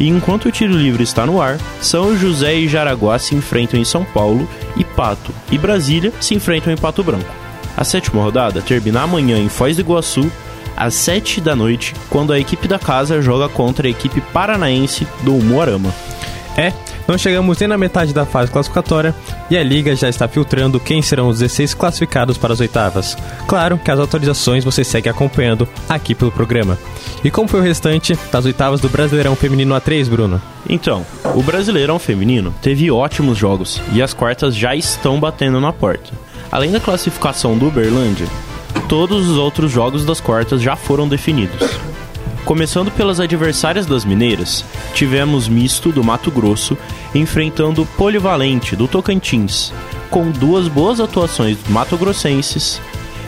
E 0.00 0.09
enquanto 0.09 0.47
o 0.47 0.50
tiro 0.50 0.73
livre 0.73 1.02
está 1.02 1.26
no 1.26 1.41
ar, 1.41 1.59
São 1.81 2.17
José 2.17 2.55
e 2.57 2.67
Jaraguá 2.67 3.19
se 3.19 3.35
enfrentam 3.35 3.79
em 3.79 3.85
São 3.85 4.05
Paulo 4.05 4.49
e 4.75 4.85
Pato 4.85 5.33
e 5.50 5.59
Brasília 5.59 6.12
se 6.19 6.35
enfrentam 6.35 6.73
em 6.73 6.76
Pato 6.76 7.05
Branco. 7.05 7.31
A 7.76 7.85
sétima 7.85 8.23
rodada 8.23 8.62
termina 8.62 9.02
amanhã 9.02 9.38
em 9.38 9.49
Foz 9.49 9.76
do 9.76 9.83
Iguaçu 9.83 10.33
às 10.76 10.95
7 10.95 11.41
da 11.41 11.55
noite, 11.57 11.95
quando 12.09 12.33
a 12.33 12.38
equipe 12.38 12.67
da 12.69 12.79
casa 12.79 13.23
joga 13.23 13.49
contra 13.49 13.87
a 13.87 13.91
equipe 13.91 14.21
paranaense 14.21 15.07
do 15.23 15.33
Moarama. 15.35 15.93
É, 16.57 16.73
não 17.07 17.19
chegamos 17.19 17.59
nem 17.59 17.69
na 17.69 17.79
metade 17.79 18.12
da 18.12 18.25
fase 18.25 18.50
classificatória 18.50 19.14
e 19.50 19.57
a 19.57 19.62
liga 19.62 19.95
já 19.97 20.09
está 20.09 20.29
filtrando 20.29 20.79
quem 20.79 21.02
serão 21.02 21.29
os 21.29 21.38
16 21.38 21.75
classificados 21.75 22.38
para 22.38 22.52
as 22.52 22.61
oitavas. 22.61 23.17
Claro 23.47 23.79
que 23.79 23.91
as 23.91 23.99
atualizações 23.99 24.64
você 24.64 24.85
segue 24.85 25.09
acompanhando 25.09 25.69
aqui 25.88 26.14
pelo 26.14 26.31
programa. 26.31 26.79
E 27.25 27.31
como 27.31 27.49
foi 27.49 27.61
o 27.61 27.62
restante 27.62 28.17
das 28.31 28.45
oitavas 28.45 28.81
do 28.81 28.88
Brasileirão 28.88 29.35
Feminino 29.35 29.75
A3, 29.75 30.09
Bruno? 30.09 30.41
Então, 30.69 31.05
o 31.35 31.43
Brasileirão 31.43 31.99
Feminino 31.99 32.55
teve 32.62 32.91
ótimos 32.91 33.37
jogos 33.37 33.81
e 33.93 34.02
as 34.02 34.14
quartas 34.14 34.55
já 34.55 34.75
estão 34.75 35.19
batendo 35.19 35.61
na 35.61 35.73
porta. 35.73 36.12
Além 36.50 36.71
da 36.71 36.81
classificação 36.81 37.57
do 37.57 37.69
Uberlândia, 37.69 38.26
todos 38.89 39.29
os 39.29 39.37
outros 39.37 39.71
jogos 39.71 40.05
das 40.05 40.21
quartas 40.21 40.61
já 40.61 40.77
foram 40.77 41.09
definidos. 41.09 41.79
Começando 42.45 42.91
pelas 42.91 43.21
adversárias 43.21 43.87
das 43.87 44.05
mineiras, 44.05 44.65
tivemos 44.95 45.49
Misto 45.49 45.93
do 45.93 46.03
Mato 46.03 46.31
Grosso 46.31 46.77
enfrentando 47.15 47.87
Polivalente 47.97 48.75
do 48.75 48.89
Tocantins, 48.89 49.73
com 50.11 50.31
duas 50.31 50.67
boas 50.67 51.01
atuações 51.01 51.57
mato-grossenses, 51.69 52.81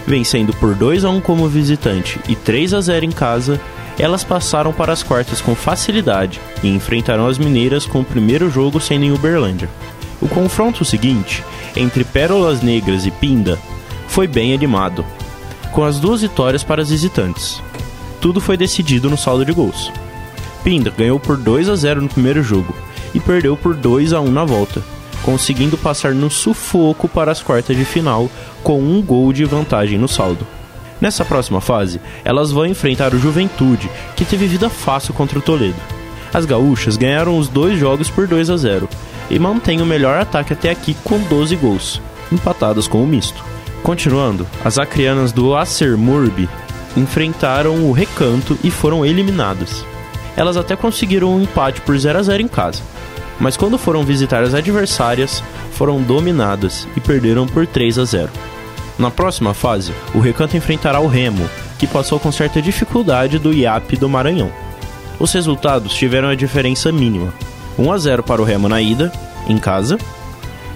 vencendo 0.06 0.52
por 0.54 0.75
2 0.75 1.04
a 1.04 1.11
1 1.11 1.20
como 1.20 1.49
visitante 1.49 2.20
e 2.28 2.34
3 2.34 2.75
a 2.75 2.80
0 2.80 3.06
em 3.06 3.11
casa, 3.11 3.61
elas 3.99 4.25
passaram 4.25 4.73
para 4.73 4.92
as 4.92 5.02
quartas 5.02 5.40
com 5.40 5.54
facilidade 5.54 6.40
e 6.62 6.68
enfrentarão 6.68 7.26
as 7.26 7.38
mineiras 7.38 7.87
com 7.87 8.00
o 8.00 8.04
primeiro 8.04 8.50
jogo 8.50 8.80
sendo 8.80 9.04
em 9.04 9.12
Uberlândia. 9.12 9.70
O 10.20 10.28
confronto 10.28 10.84
seguinte, 10.84 11.44
entre 11.76 12.04
Pérolas 12.04 12.62
Negras 12.62 13.06
e 13.06 13.11
Pinda, 13.11 13.58
foi 14.08 14.26
bem 14.26 14.52
animado, 14.52 15.04
com 15.75 15.83
as 15.83 15.99
duas 15.99 16.23
vitórias 16.23 16.62
para 16.62 16.81
as 16.81 16.90
visitantes. 16.90 17.61
Tudo 18.21 18.40
foi 18.40 18.57
decidido 18.57 19.11
no 19.11 19.19
saldo 19.19 19.45
de 19.45 19.52
gols. 19.52 19.93
Pinda 20.62 20.90
ganhou 20.97 21.19
por 21.19 21.37
2 21.37 21.69
a 21.69 21.75
0 21.75 22.00
no 22.00 22.09
primeiro 22.09 22.45
jogo 22.45 22.75
e 23.12 23.19
perdeu 23.19 23.57
por 23.57 23.75
2 23.75 24.12
a 24.12 24.21
1 24.21 24.31
na 24.31 24.45
volta, 24.45 24.83
conseguindo 25.23 25.76
passar 25.76 26.14
no 26.14 26.31
sufoco 26.31 27.09
para 27.09 27.33
as 27.33 27.43
quartas 27.43 27.76
de 27.76 27.85
final 27.85 28.31
com 28.62 28.81
um 28.81 29.02
gol 29.02 29.33
de 29.33 29.45
vantagem 29.45 29.99
no 29.99 30.07
saldo. 30.07 30.47
Nessa 31.00 31.25
próxima 31.25 31.61
fase, 31.61 32.00
elas 32.25 32.52
vão 32.52 32.64
enfrentar 32.64 33.12
o 33.12 33.19
Juventude, 33.19 33.90
que 34.14 34.25
teve 34.25 34.47
vida 34.47 34.71
fácil 34.71 35.12
contra 35.12 35.40
o 35.40 35.43
Toledo. 35.43 35.75
As 36.33 36.47
gaúchas 36.47 36.97
ganharam 36.97 37.37
os 37.37 37.49
dois 37.49 37.78
jogos 37.78 38.09
por 38.09 38.28
2 38.28 38.49
a 38.49 38.57
0 38.57 38.88
e 39.28 39.40
mantêm 39.40 39.83
o 39.83 39.87
melhor 39.87 40.21
ataque 40.21 40.52
até 40.52 40.71
aqui 40.71 40.97
com 41.02 41.19
12 41.19 41.57
gols, 41.57 42.00
empatadas 42.31 42.87
com 42.87 43.02
o 43.02 43.07
misto. 43.07 43.53
Continuando, 43.84 44.46
as 44.64 44.78
acrianas 44.78 45.30
do 45.30 45.54
Acer 45.54 45.94
Murbi 45.94 46.48
enfrentaram 46.96 47.84
o 47.84 47.92
Recanto 47.92 48.58
e 48.64 48.70
foram 48.70 49.04
eliminadas. 49.04 49.84
Elas 50.34 50.56
até 50.56 50.74
conseguiram 50.74 51.34
um 51.34 51.42
empate 51.42 51.82
por 51.82 51.96
0 51.96 52.18
a 52.18 52.22
0 52.22 52.42
em 52.42 52.48
casa, 52.48 52.82
mas 53.38 53.58
quando 53.58 53.76
foram 53.76 54.02
visitar 54.02 54.42
as 54.42 54.54
adversárias, 54.54 55.44
foram 55.72 56.00
dominadas 56.00 56.88
e 56.96 57.00
perderam 57.00 57.46
por 57.46 57.66
3 57.66 57.98
a 57.98 58.04
0. 58.06 58.30
Na 58.98 59.10
próxima 59.10 59.52
fase, 59.52 59.92
o 60.14 60.18
Recanto 60.18 60.56
enfrentará 60.56 60.98
o 60.98 61.06
Remo, 61.06 61.46
que 61.78 61.86
passou 61.86 62.18
com 62.18 62.32
certa 62.32 62.62
dificuldade 62.62 63.38
do 63.38 63.52
IAP 63.52 63.98
do 63.98 64.08
Maranhão. 64.08 64.50
Os 65.20 65.30
resultados 65.34 65.92
tiveram 65.92 66.28
a 66.28 66.34
diferença 66.34 66.90
mínima: 66.90 67.34
1 67.78 67.92
a 67.92 67.98
0 67.98 68.22
para 68.22 68.40
o 68.40 68.46
Remo 68.46 68.66
na 68.66 68.80
ida, 68.80 69.12
em 69.46 69.58
casa, 69.58 69.98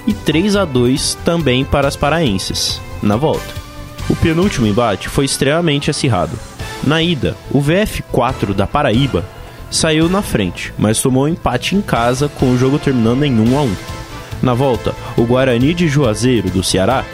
e 0.08 0.14
3 0.14 0.56
a 0.56 0.64
2 0.64 1.18
também 1.22 1.66
para 1.66 1.86
as 1.86 1.94
paraenses, 1.94 2.80
na 3.02 3.14
volta. 3.14 3.54
O 4.08 4.16
penúltimo 4.16 4.66
embate 4.66 5.06
foi 5.06 5.26
extremamente 5.26 5.90
acirrado. 5.90 6.32
Na 6.82 7.02
ida, 7.02 7.36
o 7.50 7.60
VF4 7.60 8.54
da 8.54 8.66
Paraíba 8.66 9.22
saiu 9.70 10.08
na 10.08 10.22
frente, 10.22 10.72
mas 10.78 11.02
tomou 11.02 11.24
um 11.24 11.28
empate 11.28 11.76
em 11.76 11.82
casa 11.82 12.26
com 12.26 12.50
o 12.50 12.56
jogo 12.56 12.78
terminando 12.78 13.22
em 13.22 13.38
1 13.38 13.58
a 13.58 13.62
1. 13.62 13.76
Na 14.42 14.54
volta, 14.54 14.94
o 15.14 15.24
Guarani 15.24 15.74
de 15.74 15.86
Juazeiro 15.86 16.48
do 16.48 16.64
Ceará 16.64 17.04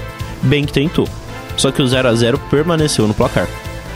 bem 0.41 0.65
que 0.65 0.73
tentou, 0.73 1.09
só 1.57 1.73
que 1.73 1.83
o 1.83 1.87
0 1.89 2.07
a 2.07 2.15
0 2.15 2.39
permaneceu 2.49 3.09
no 3.09 3.15
placar. 3.15 3.49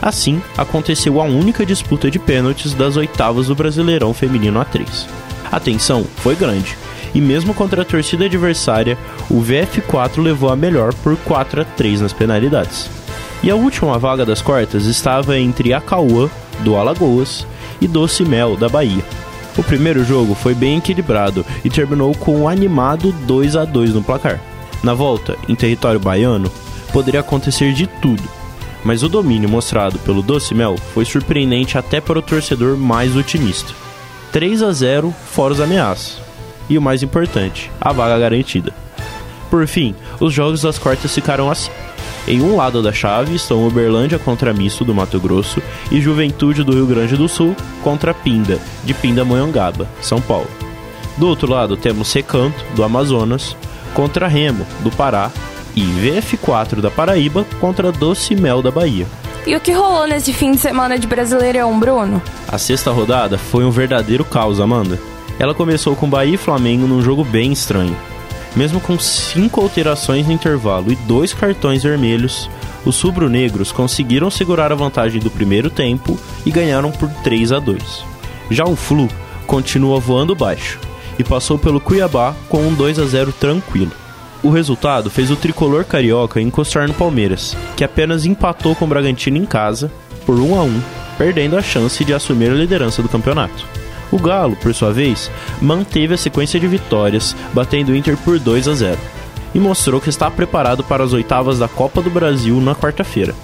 Assim, 0.02 0.42
aconteceu 0.56 1.20
a 1.20 1.24
única 1.24 1.64
disputa 1.64 2.10
de 2.10 2.18
pênaltis 2.18 2.74
das 2.74 2.96
oitavas 2.96 3.46
do 3.46 3.54
Brasileirão 3.54 4.12
Feminino 4.12 4.58
A3. 4.58 5.06
A 5.52 5.60
tensão 5.60 6.04
foi 6.16 6.34
grande, 6.34 6.76
e 7.14 7.20
mesmo 7.20 7.54
contra 7.54 7.82
a 7.82 7.84
torcida 7.84 8.24
adversária, 8.24 8.98
o 9.30 9.40
VF4 9.42 10.22
levou 10.22 10.50
a 10.50 10.56
melhor 10.56 10.92
por 10.94 11.16
4 11.16 11.62
a 11.62 11.64
3 11.64 12.00
nas 12.00 12.12
penalidades. 12.12 12.90
E 13.42 13.50
a 13.50 13.56
última 13.56 13.98
vaga 13.98 14.26
das 14.26 14.42
quartas 14.42 14.86
estava 14.86 15.38
entre 15.38 15.72
a 15.72 15.80
Cauã, 15.80 16.28
do 16.60 16.76
Alagoas, 16.76 17.46
e 17.80 17.86
Doce 17.86 18.24
Mel, 18.24 18.56
da 18.56 18.68
Bahia. 18.68 19.04
O 19.56 19.62
primeiro 19.62 20.04
jogo 20.04 20.34
foi 20.34 20.54
bem 20.54 20.78
equilibrado 20.78 21.44
e 21.64 21.70
terminou 21.70 22.14
com 22.14 22.42
um 22.42 22.48
animado 22.48 23.12
2 23.26 23.56
a 23.56 23.64
2 23.64 23.94
no 23.94 24.02
placar. 24.02 24.40
Na 24.82 24.94
volta, 24.94 25.36
em 25.48 25.54
território 25.54 25.98
baiano, 25.98 26.50
poderia 26.92 27.20
acontecer 27.20 27.72
de 27.72 27.86
tudo, 27.86 28.22
mas 28.84 29.02
o 29.02 29.08
domínio 29.08 29.48
mostrado 29.48 29.98
pelo 30.00 30.22
Doce 30.22 30.54
Mel 30.54 30.76
foi 30.94 31.04
surpreendente 31.04 31.76
até 31.76 32.00
para 32.00 32.18
o 32.18 32.22
torcedor 32.22 32.76
mais 32.76 33.16
otimista. 33.16 33.72
3 34.32 34.62
a 34.62 34.72
0 34.72 35.12
fora 35.32 35.54
os 35.54 35.60
ameaços. 35.60 36.27
E 36.68 36.76
o 36.76 36.82
mais 36.82 37.02
importante, 37.02 37.70
a 37.80 37.92
vaga 37.92 38.18
garantida. 38.18 38.72
Por 39.50 39.66
fim, 39.66 39.94
os 40.20 40.32
jogos 40.32 40.62
das 40.62 40.78
quartas 40.78 41.14
ficaram 41.14 41.50
assim. 41.50 41.70
Em 42.26 42.42
um 42.42 42.56
lado 42.56 42.82
da 42.82 42.92
chave 42.92 43.34
estão 43.34 43.66
Uberlândia 43.66 44.18
contra 44.18 44.52
Misto 44.52 44.84
do 44.84 44.94
Mato 44.94 45.18
Grosso 45.18 45.62
e 45.90 46.00
Juventude 46.00 46.62
do 46.62 46.72
Rio 46.72 46.86
Grande 46.86 47.16
do 47.16 47.26
Sul 47.26 47.56
contra 47.82 48.12
Pinda, 48.12 48.58
de 48.84 48.92
Pindamonhangaba, 48.92 49.88
São 50.02 50.20
Paulo. 50.20 50.50
Do 51.16 51.26
outro 51.26 51.50
lado 51.50 51.76
temos 51.76 52.12
Recanto, 52.12 52.62
do 52.76 52.84
Amazonas, 52.84 53.56
contra 53.94 54.28
Remo, 54.28 54.66
do 54.80 54.90
Pará, 54.90 55.30
e 55.74 55.82
VF4 55.82 56.80
da 56.80 56.90
Paraíba 56.90 57.46
contra 57.60 57.90
Doce 57.92 58.34
Mel 58.34 58.60
da 58.60 58.70
Bahia. 58.70 59.06
E 59.46 59.56
o 59.56 59.60
que 59.60 59.72
rolou 59.72 60.06
nesse 60.06 60.32
fim 60.32 60.52
de 60.52 60.58
semana 60.58 60.98
de 60.98 61.06
Brasileirão, 61.06 61.78
Bruno? 61.78 62.20
A 62.46 62.58
sexta 62.58 62.90
rodada 62.90 63.38
foi 63.38 63.64
um 63.64 63.70
verdadeiro 63.70 64.24
caos, 64.24 64.60
Amanda. 64.60 64.98
Ela 65.38 65.54
começou 65.54 65.94
com 65.94 66.08
Bahia 66.08 66.34
e 66.34 66.38
Flamengo 66.38 66.86
num 66.86 67.00
jogo 67.00 67.24
bem 67.24 67.52
estranho. 67.52 67.96
Mesmo 68.56 68.80
com 68.80 68.98
cinco 68.98 69.60
alterações 69.60 70.26
no 70.26 70.32
intervalo 70.32 70.90
e 70.90 70.96
dois 70.96 71.32
cartões 71.32 71.82
vermelhos, 71.82 72.50
os 72.84 73.00
rubro-negros 73.00 73.70
conseguiram 73.70 74.30
segurar 74.30 74.72
a 74.72 74.74
vantagem 74.74 75.20
do 75.20 75.30
primeiro 75.30 75.70
tempo 75.70 76.18
e 76.44 76.50
ganharam 76.50 76.90
por 76.90 77.08
3 77.22 77.52
a 77.52 77.58
2. 77.58 78.04
Já 78.50 78.64
o 78.64 78.74
Flu 78.74 79.08
continua 79.46 80.00
voando 80.00 80.34
baixo 80.34 80.80
e 81.18 81.24
passou 81.24 81.58
pelo 81.58 81.80
Cuiabá 81.80 82.34
com 82.48 82.58
um 82.62 82.74
2 82.74 82.98
a 82.98 83.04
0 83.04 83.32
tranquilo. 83.32 83.92
O 84.42 84.50
resultado 84.50 85.10
fez 85.10 85.30
o 85.30 85.36
tricolor 85.36 85.84
carioca 85.84 86.40
encostar 86.40 86.86
no 86.86 86.94
Palmeiras, 86.94 87.56
que 87.76 87.84
apenas 87.84 88.24
empatou 88.24 88.74
com 88.74 88.84
o 88.84 88.88
Bragantino 88.88 89.36
em 89.36 89.44
casa 89.44 89.90
por 90.24 90.38
1 90.38 90.58
a 90.58 90.62
1, 90.62 90.80
perdendo 91.16 91.56
a 91.56 91.62
chance 91.62 92.04
de 92.04 92.14
assumir 92.14 92.50
a 92.50 92.54
liderança 92.54 93.02
do 93.02 93.08
campeonato. 93.08 93.66
O 94.10 94.18
Galo, 94.18 94.56
por 94.56 94.74
sua 94.74 94.92
vez, 94.92 95.30
manteve 95.60 96.14
a 96.14 96.18
sequência 96.18 96.58
de 96.58 96.66
vitórias, 96.66 97.36
batendo 97.52 97.92
o 97.92 97.96
Inter 97.96 98.16
por 98.16 98.38
2 98.38 98.68
a 98.68 98.74
0, 98.74 98.98
e 99.54 99.58
mostrou 99.58 100.00
que 100.00 100.08
está 100.08 100.30
preparado 100.30 100.82
para 100.82 101.04
as 101.04 101.12
oitavas 101.12 101.58
da 101.58 101.68
Copa 101.68 102.00
do 102.00 102.10
Brasil 102.10 102.60
na 102.60 102.74
quarta-feira. 102.74 103.34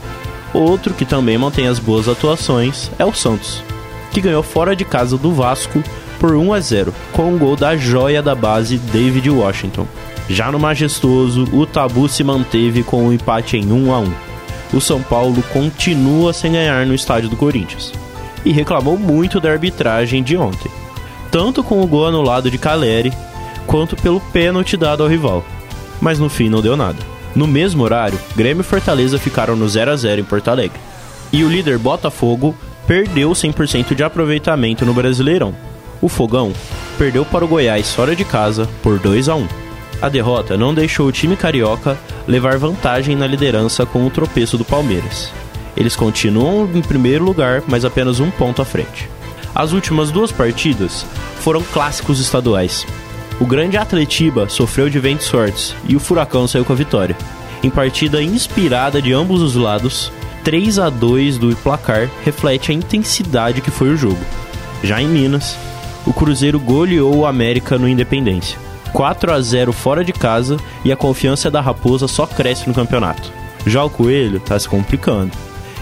Outro 0.54 0.94
que 0.94 1.04
também 1.04 1.36
mantém 1.36 1.66
as 1.66 1.78
boas 1.78 2.08
atuações 2.08 2.90
é 2.98 3.04
o 3.04 3.12
Santos, 3.12 3.62
que 4.10 4.20
ganhou 4.20 4.42
fora 4.42 4.74
de 4.74 4.84
casa 4.84 5.18
do 5.18 5.32
Vasco 5.32 5.82
por 6.18 6.34
1 6.34 6.52
a 6.54 6.60
0, 6.60 6.94
com 7.12 7.34
um 7.34 7.38
gol 7.38 7.56
da 7.56 7.76
joia 7.76 8.22
da 8.22 8.34
base 8.34 8.78
David 8.78 9.28
Washington. 9.28 9.86
Já 10.30 10.50
no 10.50 10.58
majestoso, 10.58 11.46
o 11.52 11.66
tabu 11.66 12.08
se 12.08 12.24
manteve 12.24 12.82
com 12.82 13.02
o 13.02 13.08
um 13.08 13.12
empate 13.12 13.58
em 13.58 13.70
1 13.70 13.92
a 13.92 13.98
1. 13.98 14.12
O 14.72 14.80
São 14.80 15.02
Paulo 15.02 15.42
continua 15.52 16.32
sem 16.32 16.52
ganhar 16.52 16.86
no 16.86 16.94
estádio 16.94 17.28
do 17.28 17.36
Corinthians 17.36 17.92
e 18.44 18.52
reclamou 18.52 18.98
muito 18.98 19.40
da 19.40 19.50
arbitragem 19.50 20.22
de 20.22 20.36
ontem, 20.36 20.70
tanto 21.30 21.62
com 21.62 21.82
o 21.82 21.86
gol 21.86 22.06
anulado 22.06 22.50
de 22.50 22.58
Caleri 22.58 23.12
quanto 23.66 23.96
pelo 23.96 24.20
pênalti 24.20 24.76
dado 24.76 25.02
ao 25.02 25.08
rival. 25.08 25.44
Mas 26.00 26.18
no 26.18 26.28
fim 26.28 26.48
não 26.48 26.60
deu 26.60 26.76
nada. 26.76 26.98
No 27.34 27.46
mesmo 27.46 27.82
horário, 27.82 28.18
Grêmio 28.36 28.60
e 28.60 28.64
Fortaleza 28.64 29.18
ficaram 29.18 29.56
no 29.56 29.68
0 29.68 29.90
a 29.90 29.96
0 29.96 30.20
em 30.20 30.24
Porto 30.24 30.48
Alegre. 30.48 30.78
E 31.32 31.42
o 31.42 31.48
líder 31.48 31.78
Botafogo 31.78 32.54
perdeu 32.86 33.30
100% 33.30 33.94
de 33.94 34.04
aproveitamento 34.04 34.84
no 34.84 34.94
Brasileirão. 34.94 35.54
O 36.00 36.08
Fogão 36.08 36.52
perdeu 36.96 37.24
para 37.24 37.44
o 37.44 37.48
Goiás 37.48 37.92
fora 37.92 38.14
de 38.14 38.24
casa 38.24 38.68
por 38.82 38.98
2 38.98 39.28
a 39.28 39.34
1. 39.34 39.48
A 40.02 40.08
derrota 40.08 40.56
não 40.56 40.74
deixou 40.74 41.06
o 41.06 41.12
time 41.12 41.34
carioca 41.34 41.98
levar 42.28 42.58
vantagem 42.58 43.16
na 43.16 43.26
liderança 43.26 43.86
com 43.86 44.06
o 44.06 44.10
tropeço 44.10 44.58
do 44.58 44.64
Palmeiras. 44.64 45.32
Eles 45.76 45.96
continuam 45.96 46.68
em 46.74 46.82
primeiro 46.82 47.24
lugar, 47.24 47.62
mas 47.66 47.84
apenas 47.84 48.20
um 48.20 48.30
ponto 48.30 48.62
à 48.62 48.64
frente. 48.64 49.08
As 49.54 49.72
últimas 49.72 50.10
duas 50.10 50.32
partidas 50.32 51.06
foram 51.38 51.62
clássicos 51.62 52.20
estaduais. 52.20 52.86
O 53.40 53.46
grande 53.46 53.76
Atletiba 53.76 54.48
sofreu 54.48 54.88
de 54.88 54.98
ventos 54.98 55.28
fortes 55.28 55.74
e 55.88 55.96
o 55.96 56.00
Furacão 56.00 56.46
saiu 56.46 56.64
com 56.64 56.72
a 56.72 56.76
vitória. 56.76 57.16
Em 57.62 57.70
partida 57.70 58.22
inspirada 58.22 59.00
de 59.00 59.12
ambos 59.12 59.42
os 59.42 59.54
lados, 59.54 60.12
3 60.44 60.78
a 60.78 60.90
2 60.90 61.38
do 61.38 61.56
placar 61.56 62.10
reflete 62.24 62.70
a 62.70 62.74
intensidade 62.74 63.60
que 63.60 63.70
foi 63.70 63.90
o 63.90 63.96
jogo. 63.96 64.18
Já 64.82 65.00
em 65.00 65.08
Minas, 65.08 65.56
o 66.06 66.12
Cruzeiro 66.12 66.60
goleou 66.60 67.16
o 67.16 67.26
América 67.26 67.78
no 67.78 67.88
Independência. 67.88 68.58
4 68.92 69.32
a 69.32 69.40
0 69.40 69.72
fora 69.72 70.04
de 70.04 70.12
casa 70.12 70.56
e 70.84 70.92
a 70.92 70.96
confiança 70.96 71.50
da 71.50 71.60
Raposa 71.60 72.06
só 72.06 72.26
cresce 72.26 72.68
no 72.68 72.74
campeonato. 72.74 73.32
Já 73.66 73.82
o 73.82 73.90
Coelho 73.90 74.36
está 74.36 74.58
se 74.58 74.68
complicando. 74.68 75.32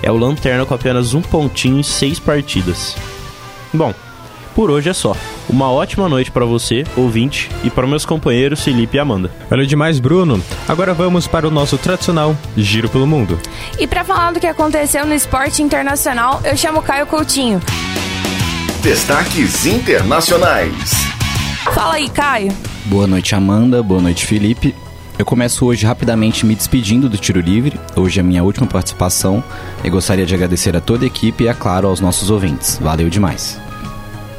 É 0.02 0.10
o 0.10 0.16
Lanterna 0.16 0.66
com 0.66 0.74
apenas 0.74 1.14
um 1.14 1.22
pontinho 1.22 1.78
em 1.78 1.82
seis 1.82 2.18
partidas. 2.18 2.96
Bom, 3.72 3.94
por 4.54 4.70
hoje 4.70 4.90
é 4.90 4.92
só. 4.92 5.16
Uma 5.48 5.70
ótima 5.70 6.08
noite 6.08 6.30
para 6.30 6.44
você, 6.44 6.84
ouvinte, 6.96 7.50
e 7.64 7.70
para 7.70 7.86
meus 7.86 8.04
companheiros 8.04 8.62
Felipe 8.62 8.96
e 8.96 9.00
Amanda. 9.00 9.30
Valeu 9.48 9.66
demais, 9.66 9.98
Bruno. 9.98 10.42
Agora 10.68 10.92
vamos 10.92 11.26
para 11.26 11.46
o 11.46 11.50
nosso 11.50 11.78
tradicional 11.78 12.36
Giro 12.56 12.88
pelo 12.88 13.06
Mundo. 13.06 13.38
E 13.78 13.86
para 13.86 14.04
falar 14.04 14.32
do 14.32 14.40
que 14.40 14.46
aconteceu 14.46 15.06
no 15.06 15.14
esporte 15.14 15.62
internacional, 15.62 16.40
eu 16.44 16.56
chamo 16.56 16.82
Caio 16.82 17.06
Coutinho. 17.06 17.60
Destaques 18.82 19.64
internacionais. 19.64 20.90
Fala 21.72 21.94
aí, 21.94 22.08
Caio. 22.08 22.52
Boa 22.86 23.06
noite, 23.06 23.34
Amanda. 23.34 23.82
Boa 23.82 24.02
noite, 24.02 24.26
Felipe. 24.26 24.74
Eu 25.22 25.26
começo 25.26 25.64
hoje 25.64 25.86
rapidamente 25.86 26.44
me 26.44 26.52
despedindo 26.52 27.08
do 27.08 27.16
Tiro 27.16 27.38
Livre. 27.38 27.78
Hoje 27.94 28.18
é 28.18 28.22
a 28.22 28.24
minha 28.24 28.42
última 28.42 28.66
participação 28.66 29.40
e 29.84 29.88
gostaria 29.88 30.26
de 30.26 30.34
agradecer 30.34 30.76
a 30.76 30.80
toda 30.80 31.04
a 31.04 31.06
equipe 31.06 31.44
e, 31.44 31.46
é 31.46 31.54
claro, 31.54 31.86
aos 31.86 32.00
nossos 32.00 32.28
ouvintes. 32.28 32.76
Valeu 32.82 33.08
demais. 33.08 33.56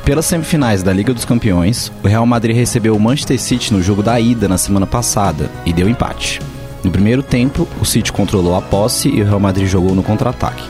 Pelas 0.03 0.25
semifinais 0.25 0.83
da 0.83 0.91
Liga 0.91 1.13
dos 1.13 1.23
Campeões, 1.23 1.89
o 2.03 2.07
Real 2.09 2.25
Madrid 2.25 2.53
recebeu 2.53 2.97
o 2.97 2.99
Manchester 2.99 3.39
City 3.39 3.71
no 3.71 3.81
jogo 3.81 4.03
da 4.03 4.19
ida 4.19 4.49
na 4.49 4.57
semana 4.57 4.85
passada 4.85 5.49
e 5.65 5.71
deu 5.71 5.87
empate. 5.87 6.41
No 6.83 6.91
primeiro 6.91 7.23
tempo, 7.23 7.65
o 7.79 7.85
City 7.85 8.11
controlou 8.11 8.53
a 8.53 8.61
posse 8.61 9.07
e 9.07 9.21
o 9.21 9.25
Real 9.25 9.39
Madrid 9.39 9.69
jogou 9.69 9.95
no 9.95 10.03
contra-ataque. 10.03 10.67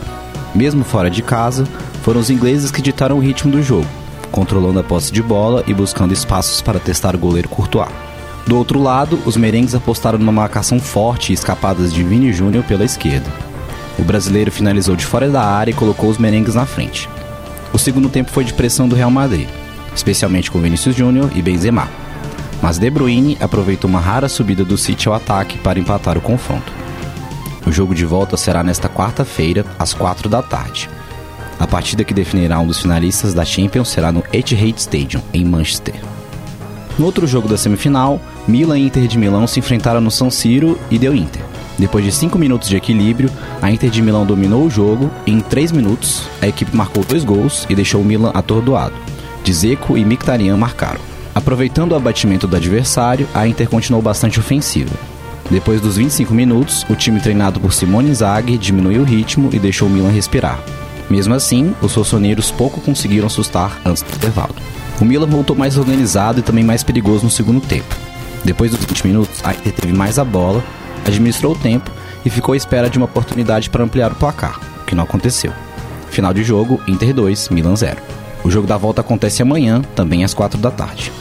Mesmo 0.54 0.84
fora 0.84 1.10
de 1.10 1.24
casa, 1.24 1.66
foram 2.04 2.20
os 2.20 2.30
ingleses 2.30 2.70
que 2.70 2.84
ditaram 2.84 3.18
o 3.18 3.20
ritmo 3.20 3.52
do 3.52 3.64
jogo, 3.64 3.88
controlando 4.32 4.78
a 4.78 4.84
posse 4.84 5.12
de 5.12 5.24
bola 5.24 5.64
e 5.66 5.74
buscando 5.74 6.14
espaços 6.14 6.62
para 6.62 6.80
testar 6.80 7.16
o 7.16 7.20
goleiro 7.20 7.50
Courtois. 7.50 8.13
Do 8.46 8.58
outro 8.58 8.82
lado, 8.82 9.20
os 9.26 9.38
merengues 9.38 9.74
apostaram 9.74 10.20
numa 10.20 10.32
marcação 10.32 10.80
forte 10.80 11.32
e 11.32 11.34
escapadas 11.34 11.94
de 11.94 12.04
Vini 12.04 12.34
Júnior 12.34 12.64
pela 12.66 12.84
esquerda. 12.84 13.30
O 13.98 14.04
brasileiro 14.04 14.52
finalizou 14.52 14.96
de 14.96 15.06
fora 15.06 15.30
da 15.30 15.42
área 15.42 15.72
e 15.72 15.76
colocou 15.76 16.10
os 16.10 16.18
merengues 16.18 16.56
na 16.56 16.66
frente. 16.66 17.10
O 17.72 17.80
segundo 17.80 18.10
tempo 18.10 18.32
foi 18.32 18.44
de 18.44 18.54
pressão 18.54 18.88
do 18.88 18.96
Real 18.96 19.12
Madrid, 19.12 19.48
especialmente 19.96 20.52
com 20.52 20.60
Vinícius 20.60 20.96
Júnior 20.96 21.32
e 21.36 21.42
Benzema. 21.42 21.88
Mas 22.62 22.78
De 22.78 22.90
Bruyne 22.90 23.38
aproveitou 23.40 23.90
uma 23.90 24.00
rara 24.00 24.28
subida 24.28 24.64
do 24.64 24.78
City 24.78 25.08
ao 25.08 25.14
ataque 25.14 25.58
para 25.58 25.80
empatar 25.80 26.18
o 26.18 26.22
confronto. 26.22 26.72
O 27.66 27.72
jogo 27.72 27.96
de 27.96 28.06
volta 28.06 28.36
será 28.36 28.62
nesta 28.62 28.90
quarta-feira, 28.90 29.66
às 29.80 29.94
quatro 29.94 30.28
da 30.28 30.42
tarde. 30.42 30.90
A 31.60 31.66
partida 31.66 32.04
que 32.04 32.14
definirá 32.14 32.60
um 32.60 32.68
dos 32.68 32.82
finalistas 32.82 33.34
da 33.34 33.46
Champions 33.46 33.90
será 33.90 34.12
no 34.12 34.24
Etihad 34.34 34.78
Stadium, 34.78 35.22
em 35.34 35.46
Manchester. 35.46 35.96
No 37.00 37.06
outro 37.06 37.26
jogo 37.26 37.48
da 37.48 37.58
semifinal, 37.58 38.20
Milan 38.48 38.78
e 38.78 38.86
Inter 38.86 39.08
de 39.08 39.18
Milão 39.18 39.48
se 39.48 39.60
enfrentaram 39.60 40.02
no 40.02 40.12
San 40.12 40.30
Siro 40.30 40.78
e 40.92 41.00
deu 41.00 41.16
Inter. 41.16 41.42
Depois 41.78 42.04
de 42.04 42.12
5 42.12 42.38
minutos 42.38 42.70
de 42.70 42.76
equilíbrio, 42.76 43.30
a 43.62 43.72
Inter 43.72 43.90
de 43.90 44.02
Milão 44.02 44.26
dominou 44.26 44.66
o 44.66 44.70
jogo 44.70 45.10
e 45.26 45.32
em 45.32 45.40
3 45.40 45.72
minutos 45.72 46.28
a 46.42 46.48
equipe 46.48 46.76
marcou 46.76 47.04
dois 47.04 47.24
gols 47.24 47.66
e 47.70 47.76
deixou 47.76 48.02
o 48.02 48.06
Milan 48.06 48.32
atordoado. 48.34 48.94
Dzeko 49.44 49.98
e 49.98 50.06
Mkhitaryan 50.06 50.58
marcaram. 50.58 51.00
Aproveitando 51.34 51.94
o 51.94 51.96
abatimento 51.96 52.46
do 52.46 52.56
adversário, 52.56 53.28
a 53.34 53.48
Inter 53.48 53.68
continuou 53.68 54.02
bastante 54.02 54.40
ofensiva. 54.40 54.94
Depois 55.50 55.82
dos 55.82 55.98
25 55.98 56.34
minutos, 56.34 56.86
o 56.90 56.96
time 56.96 57.20
treinado 57.20 57.60
por 57.60 57.74
Simone 57.74 58.12
Inzaghi 58.12 58.58
diminuiu 58.58 59.02
o 59.02 59.06
ritmo 59.06 59.50
e 59.52 59.60
deixou 59.60 59.88
o 59.88 59.92
Milan 59.92 60.12
respirar. 60.12 60.60
Mesmo 61.10 61.34
assim, 61.34 61.74
os 61.82 61.94
rossoneiros 61.94 62.52
pouco 62.52 62.80
conseguiram 62.82 63.28
assustar 63.28 63.80
antes 63.86 64.04
do 64.04 64.16
intervalo. 64.16 64.56
O 65.02 65.06
Milan 65.06 65.28
voltou 65.28 65.56
mais 65.56 65.78
organizado 65.78 66.40
e 66.40 66.44
também 66.44 66.64
mais 66.64 66.84
perigoso 66.84 67.24
no 67.24 67.32
segundo 67.32 67.60
tempo. 67.60 67.96
Depois 68.44 68.72
dos 68.72 68.80
20 68.84 69.08
minutos, 69.08 69.40
a 69.44 69.54
Inter 69.54 69.74
teve 69.74 69.94
mais 69.94 70.20
a 70.20 70.26
bola 70.26 70.64
administrou 71.06 71.54
o 71.54 71.58
tempo 71.58 71.92
e 72.26 72.30
ficou 72.30 72.54
à 72.54 72.58
espera 72.58 72.90
de 72.90 72.98
uma 72.98 73.06
oportunidade 73.06 73.70
para 73.70 73.84
ampliar 73.84 74.12
o 74.12 74.16
placar, 74.16 74.60
o 74.82 74.86
que 74.86 74.96
não 74.96 75.04
aconteceu. 75.04 75.52
Final 76.10 76.34
de 76.34 76.44
jogo: 76.44 76.82
Inter 76.88 77.14
2, 77.14 77.50
Milan 77.50 77.76
0. 77.76 77.98
O 78.44 78.52
jogo 78.52 78.68
da 78.68 78.78
volta 78.78 79.02
acontece 79.02 79.42
amanhã, 79.42 79.82
também 79.96 80.24
às 80.24 80.34
4 80.34 80.60
da 80.60 80.72
tarde. 80.72 81.12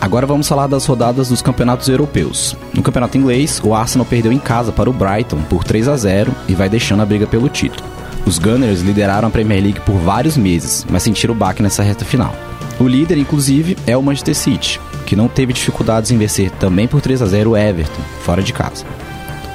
Agora 0.00 0.26
vamos 0.26 0.48
falar 0.48 0.66
das 0.66 0.84
rodadas 0.84 1.28
dos 1.28 1.42
campeonatos 1.42 1.88
europeus. 1.88 2.56
No 2.74 2.82
campeonato 2.82 3.16
inglês, 3.16 3.60
o 3.62 3.72
Arsenal 3.72 4.04
perdeu 4.04 4.32
em 4.32 4.38
casa 4.38 4.72
para 4.72 4.90
o 4.90 4.92
Brighton 4.92 5.40
por 5.42 5.62
3 5.62 5.86
a 5.86 5.96
0 5.96 6.34
e 6.48 6.54
vai 6.54 6.68
deixando 6.68 7.02
a 7.02 7.06
briga 7.06 7.26
pelo 7.26 7.48
título. 7.48 7.88
Os 8.26 8.38
Gunners 8.38 8.80
lideraram 8.80 9.28
a 9.28 9.30
Premier 9.30 9.62
League 9.62 9.80
por 9.80 9.94
vários 9.96 10.36
meses, 10.36 10.84
mas 10.90 11.02
sentiram 11.02 11.34
o 11.34 11.36
baque 11.36 11.62
nessa 11.62 11.82
reta 11.82 12.04
final. 12.04 12.34
O 12.80 12.88
líder, 12.88 13.18
inclusive, 13.18 13.76
é 13.86 13.96
o 13.96 14.02
Manchester 14.02 14.34
City, 14.34 14.80
que 15.12 15.16
não 15.16 15.28
teve 15.28 15.52
dificuldades 15.52 16.10
em 16.10 16.16
vencer 16.16 16.50
também 16.52 16.88
por 16.88 17.02
3 17.02 17.20
a 17.20 17.26
0 17.26 17.50
o 17.50 17.54
Everton, 17.54 18.00
fora 18.22 18.42
de 18.42 18.50
casa. 18.50 18.86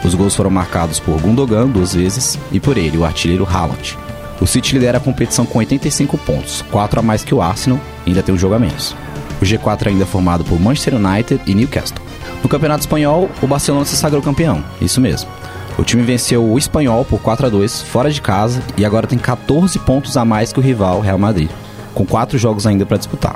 Os 0.05 0.13
gols 0.13 0.35
foram 0.35 0.51
marcados 0.51 0.99
por 0.99 1.19
Gundogan 1.19 1.65
duas 1.65 1.95
vezes 1.95 2.37
e 2.51 2.59
por 2.59 2.77
ele, 2.77 2.95
o 2.95 3.03
artilheiro 3.03 3.43
Haaland. 3.43 3.97
O 4.39 4.45
City 4.45 4.75
lidera 4.75 4.99
a 4.99 5.01
competição 5.01 5.47
com 5.47 5.57
85 5.57 6.15
pontos, 6.19 6.63
4 6.69 6.99
a 6.99 7.01
mais 7.01 7.23
que 7.23 7.33
o 7.33 7.41
Arsenal, 7.41 7.79
ainda 8.05 8.21
tem 8.21 8.35
um 8.35 8.37
jogo 8.37 8.53
a 8.53 8.59
menos. 8.59 8.95
O 9.41 9.45
G4 9.45 9.87
ainda 9.87 10.03
é 10.03 10.05
formado 10.05 10.43
por 10.43 10.59
Manchester 10.59 10.93
United 10.93 11.41
e 11.47 11.55
Newcastle. 11.55 12.05
No 12.43 12.49
Campeonato 12.49 12.81
Espanhol, 12.81 13.27
o 13.41 13.47
Barcelona 13.47 13.85
se 13.85 13.95
sagrou 13.95 14.21
campeão, 14.21 14.63
isso 14.79 15.01
mesmo. 15.01 15.27
O 15.75 15.83
time 15.83 16.03
venceu 16.03 16.45
o 16.45 16.55
Espanhol 16.59 17.03
por 17.03 17.19
4 17.19 17.47
a 17.47 17.49
2 17.49 17.81
fora 17.81 18.11
de 18.11 18.21
casa 18.21 18.61
e 18.77 18.85
agora 18.85 19.07
tem 19.07 19.17
14 19.17 19.79
pontos 19.79 20.17
a 20.17 20.23
mais 20.23 20.53
que 20.53 20.59
o 20.59 20.63
rival 20.63 20.99
Real 20.99 21.17
Madrid, 21.17 21.49
com 21.95 22.05
4 22.05 22.37
jogos 22.37 22.67
ainda 22.67 22.85
para 22.85 22.97
disputar. 22.97 23.35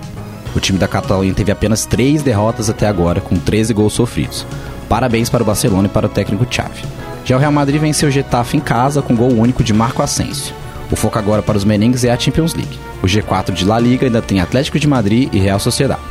O 0.56 0.60
time 0.60 0.78
da 0.78 0.88
Catalunha 0.88 1.34
teve 1.34 1.52
apenas 1.52 1.86
3 1.86 2.22
derrotas 2.22 2.70
até 2.70 2.88
agora, 2.88 3.22
com 3.22 3.36
13 3.36 3.74
gols 3.74 3.94
sofridos. 3.94 4.46
Parabéns 4.90 5.30
para 5.30 5.44
o 5.44 5.46
Barcelona 5.46 5.88
e 5.88 5.92
para 5.92 6.08
o 6.08 6.10
técnico 6.10 6.46
Xavi. 6.50 6.84
Já 7.24 7.38
o 7.38 7.40
Real 7.40 7.52
Madrid 7.52 7.80
venceu 7.80 8.10
o 8.10 8.12
Getafe 8.12 8.58
em 8.58 8.60
casa 8.60 9.02
com 9.02 9.16
gol 9.16 9.32
único 9.32 9.64
de 9.64 9.74
Marco 9.74 10.02
Asensio. 10.02 10.54
O 10.92 10.96
foco 10.96 11.18
agora 11.18 11.42
para 11.42 11.58
os 11.58 11.64
merengues 11.64 12.04
é 12.04 12.12
a 12.12 12.20
Champions 12.20 12.54
League. 12.54 12.78
O 13.02 13.06
G4 13.06 13.52
de 13.54 13.64
La 13.64 13.80
Liga 13.80 14.06
ainda 14.06 14.22
tem 14.22 14.42
Atlético 14.42 14.78
de 14.78 14.88
Madrid 14.88 15.30
e 15.32 15.40
Real 15.40 15.60
Sociedade. 15.60 16.02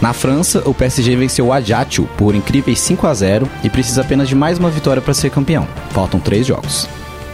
Na 0.00 0.12
França, 0.12 0.62
o 0.64 0.74
PSG 0.74 1.16
venceu 1.16 1.46
o 1.46 1.52
Ajaccio 1.52 2.08
por 2.16 2.34
incríveis 2.34 2.80
5 2.80 3.06
a 3.06 3.14
0 3.14 3.48
e 3.64 3.70
precisa 3.70 4.00
apenas 4.00 4.28
de 4.28 4.34
mais 4.34 4.58
uma 4.58 4.70
vitória 4.70 5.02
para 5.02 5.14
ser 5.14 5.30
campeão. 5.30 5.66
Faltam 5.90 6.20
três 6.20 6.46
jogos. 6.46 6.88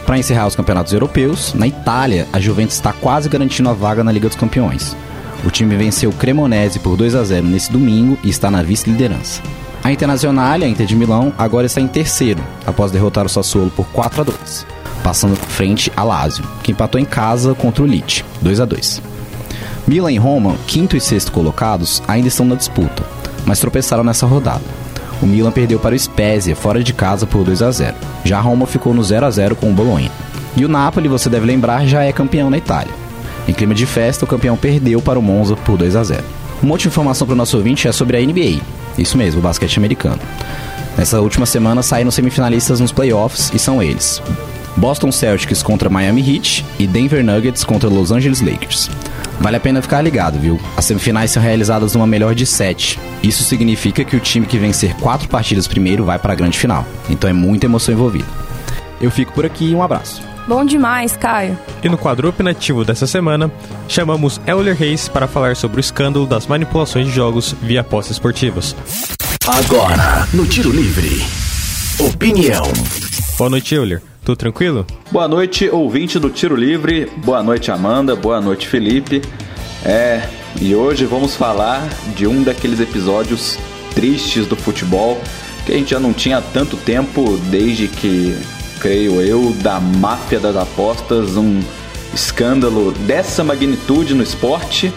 Para 0.05 0.17
encerrar 0.17 0.47
os 0.47 0.55
campeonatos 0.55 0.93
europeus, 0.93 1.53
na 1.55 1.67
Itália, 1.67 2.27
a 2.31 2.39
Juventus 2.39 2.75
está 2.75 2.93
quase 2.93 3.27
garantindo 3.29 3.69
a 3.69 3.73
vaga 3.73 4.03
na 4.03 4.11
Liga 4.11 4.27
dos 4.27 4.37
Campeões. 4.37 4.95
O 5.45 5.51
time 5.51 5.75
venceu 5.75 6.09
o 6.09 6.13
Cremonese 6.13 6.79
por 6.79 6.97
2 6.97 7.13
a 7.13 7.23
0 7.23 7.45
nesse 7.45 7.71
domingo 7.71 8.17
e 8.23 8.29
está 8.29 8.49
na 8.49 8.63
vice-liderança. 8.63 9.43
A 9.83 9.91
Internacional, 9.91 10.53
a 10.53 10.67
Inter 10.67 10.87
de 10.87 10.95
Milão, 10.95 11.31
agora 11.37 11.67
está 11.67 11.79
em 11.79 11.87
terceiro, 11.87 12.43
após 12.65 12.91
derrotar 12.91 13.27
o 13.27 13.29
Sassuolo 13.29 13.69
por 13.69 13.85
4 13.89 14.21
a 14.21 14.23
2, 14.23 14.65
passando 15.03 15.35
frente 15.35 15.91
a 15.95 16.03
Lazio, 16.03 16.43
que 16.63 16.71
empatou 16.71 16.99
em 16.99 17.05
casa 17.05 17.53
contra 17.53 17.83
o 17.83 17.85
Lecce, 17.85 18.25
2 18.41 18.59
a 18.59 18.65
2. 18.65 19.03
Milan 19.87 20.11
e 20.11 20.17
Roma, 20.17 20.55
quinto 20.65 20.97
e 20.97 20.99
sexto 20.99 21.31
colocados, 21.31 22.01
ainda 22.07 22.27
estão 22.27 22.47
na 22.47 22.55
disputa, 22.55 23.03
mas 23.45 23.59
tropeçaram 23.59 24.03
nessa 24.03 24.25
rodada. 24.25 24.63
O 25.21 25.27
Milan 25.27 25.51
perdeu 25.51 25.79
para 25.79 25.93
o 25.93 25.99
Spezia 25.99 26.55
fora 26.55 26.83
de 26.83 26.91
casa 26.91 27.27
por 27.27 27.43
2 27.43 27.61
a 27.61 27.69
0. 27.69 27.95
Já 28.23 28.39
a 28.39 28.41
Roma 28.41 28.65
ficou 28.65 28.95
no 28.95 29.03
0 29.03 29.27
a 29.27 29.29
0 29.29 29.55
com 29.55 29.69
o 29.69 29.73
Bolonha. 29.73 30.11
E 30.57 30.65
o 30.65 30.67
Napoli, 30.67 31.07
você 31.07 31.29
deve 31.29 31.45
lembrar, 31.45 31.85
já 31.85 32.03
é 32.03 32.11
campeão 32.11 32.49
na 32.49 32.57
Itália. 32.57 33.04
Em 33.47 33.53
clima 33.53 33.73
de 33.73 33.85
festa, 33.85 34.25
o 34.25 34.27
campeão 34.27 34.57
perdeu 34.57 35.01
para 35.01 35.19
o 35.19 35.21
Monza 35.21 35.55
por 35.55 35.77
2 35.77 35.95
a 35.95 36.03
0. 36.03 36.23
Um 36.63 36.67
monte 36.67 36.83
de 36.83 36.87
informação 36.87 37.27
para 37.27 37.33
o 37.33 37.37
nosso 37.37 37.57
ouvinte 37.57 37.87
é 37.87 37.91
sobre 37.91 38.17
a 38.17 38.21
NBA. 38.21 38.61
Isso 38.97 39.17
mesmo, 39.17 39.39
o 39.39 39.43
basquete 39.43 39.77
americano. 39.77 40.19
Nessa 40.97 41.19
última 41.19 41.45
semana 41.45 41.83
saíram 41.83 42.09
semifinalistas 42.09 42.79
nos 42.79 42.91
playoffs 42.91 43.51
e 43.53 43.59
são 43.59 43.83
eles: 43.83 44.21
Boston 44.77 45.11
Celtics 45.11 45.61
contra 45.61 45.89
Miami 45.89 46.21
Heat 46.21 46.65
e 46.79 46.87
Denver 46.87 47.23
Nuggets 47.23 47.63
contra 47.63 47.89
Los 47.89 48.11
Angeles 48.11 48.41
Lakers. 48.41 48.89
Vale 49.39 49.57
a 49.57 49.59
pena 49.59 49.81
ficar 49.81 50.01
ligado, 50.01 50.39
viu? 50.39 50.59
As 50.77 50.85
semifinais 50.85 51.31
são 51.31 51.43
realizadas 51.43 51.93
numa 51.93 52.07
melhor 52.07 52.33
de 52.33 52.45
sete. 52.45 52.99
Isso 53.21 53.43
significa 53.43 54.03
que 54.03 54.15
o 54.15 54.19
time 54.19 54.45
que 54.45 54.57
vencer 54.57 54.95
quatro 54.95 55.27
partidas 55.27 55.67
primeiro 55.67 56.05
vai 56.05 56.17
para 56.17 56.33
a 56.33 56.35
grande 56.35 56.57
final. 56.57 56.85
Então 57.09 57.29
é 57.29 57.33
muita 57.33 57.65
emoção 57.65 57.93
envolvida. 57.93 58.25
Eu 59.01 59.11
fico 59.11 59.33
por 59.33 59.45
aqui 59.45 59.65
e 59.71 59.75
um 59.75 59.83
abraço. 59.83 60.34
Bom 60.47 60.63
demais, 60.63 61.17
Caio. 61.17 61.57
E 61.83 61.89
no 61.89 61.97
quadro 61.97 62.29
opinativo 62.29 62.85
dessa 62.85 63.07
semana, 63.07 63.51
chamamos 63.87 64.39
Euler 64.45 64.75
Reis 64.75 65.07
para 65.07 65.27
falar 65.27 65.55
sobre 65.55 65.77
o 65.77 65.81
escândalo 65.81 66.27
das 66.27 66.45
manipulações 66.45 67.07
de 67.07 67.13
jogos 67.13 67.55
via 67.61 67.81
apostas 67.81 68.17
esportivas. 68.17 68.75
Agora, 69.47 70.27
no 70.33 70.45
Tiro 70.45 70.71
Livre. 70.71 71.23
Opinião. 71.99 72.63
Boa 73.37 73.49
noite, 73.49 73.73
Euler. 73.73 74.01
Tudo 74.23 74.35
tranquilo? 74.35 74.85
Boa 75.11 75.27
noite, 75.27 75.69
ouvinte 75.69 76.19
do 76.19 76.29
Tiro 76.29 76.55
Livre. 76.55 77.11
Boa 77.23 77.41
noite, 77.41 77.71
Amanda. 77.71 78.15
Boa 78.15 78.39
noite, 78.39 78.67
Felipe. 78.67 79.21
É, 79.83 80.27
e 80.61 80.75
hoje 80.75 81.05
vamos 81.05 81.35
falar 81.35 81.87
de 82.15 82.27
um 82.27 82.43
daqueles 82.43 82.79
episódios 82.79 83.57
tristes 83.93 84.45
do 84.47 84.55
futebol 84.55 85.19
que 85.65 85.71
a 85.71 85.75
gente 85.75 85.91
já 85.91 85.99
não 85.99 86.13
tinha 86.13 86.41
tanto 86.41 86.77
tempo 86.77 87.37
desde 87.49 87.87
que 87.87 88.37
creio 88.79 89.21
eu, 89.21 89.51
da 89.61 89.79
máfia 89.79 90.39
das 90.39 90.55
apostas, 90.55 91.37
um 91.37 91.61
escândalo 92.13 92.91
dessa 92.91 93.43
magnitude 93.43 94.13
no 94.13 94.23
esporte 94.23 94.93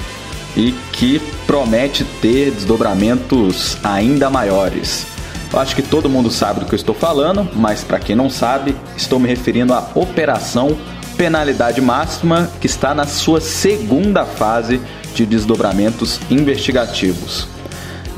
e 0.56 0.72
que 0.92 1.20
promete 1.46 2.04
ter 2.20 2.50
desdobramentos 2.50 3.76
ainda 3.82 4.30
maiores. 4.30 5.06
Eu 5.52 5.58
acho 5.58 5.74
que 5.74 5.82
todo 5.82 6.08
mundo 6.08 6.30
sabe 6.30 6.60
do 6.60 6.66
que 6.66 6.74
eu 6.74 6.76
estou 6.76 6.94
falando, 6.94 7.48
mas 7.54 7.82
para 7.82 7.98
quem 7.98 8.14
não 8.14 8.28
sabe, 8.28 8.76
estou 8.96 9.18
me 9.18 9.28
referindo 9.28 9.72
à 9.72 9.90
Operação 9.94 10.76
Penalidade 11.16 11.80
Máxima, 11.80 12.50
que 12.60 12.66
está 12.66 12.94
na 12.94 13.06
sua 13.06 13.40
segunda 13.40 14.24
fase 14.24 14.80
de 15.14 15.26
desdobramentos 15.26 16.20
investigativos. 16.30 17.57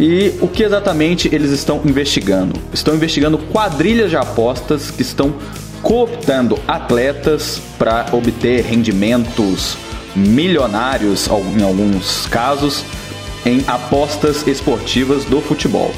E 0.01 0.35
o 0.41 0.49
que 0.49 0.63
exatamente 0.63 1.29
eles 1.31 1.51
estão 1.51 1.83
investigando? 1.85 2.59
Estão 2.73 2.95
investigando 2.95 3.37
quadrilhas 3.37 4.09
de 4.09 4.17
apostas 4.17 4.91
que 4.91 5.03
estão 5.03 5.35
cooptando 5.83 6.59
atletas 6.67 7.61
para 7.79 8.07
obter 8.11 8.65
rendimentos 8.65 9.77
milionários, 10.17 11.29
em 11.29 11.63
alguns 11.63 12.27
casos, 12.29 12.83
em 13.45 13.63
apostas 13.67 14.47
esportivas 14.47 15.27
do 15.27 15.39
futebol. 15.43 15.93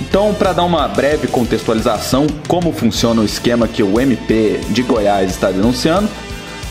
Então, 0.00 0.32
para 0.32 0.52
dar 0.52 0.62
uma 0.62 0.86
breve 0.86 1.26
contextualização, 1.26 2.28
como 2.46 2.72
funciona 2.72 3.20
o 3.20 3.24
esquema 3.24 3.66
que 3.66 3.82
o 3.82 4.00
MP 4.00 4.60
de 4.68 4.82
Goiás 4.84 5.28
está 5.28 5.50
denunciando, 5.50 6.08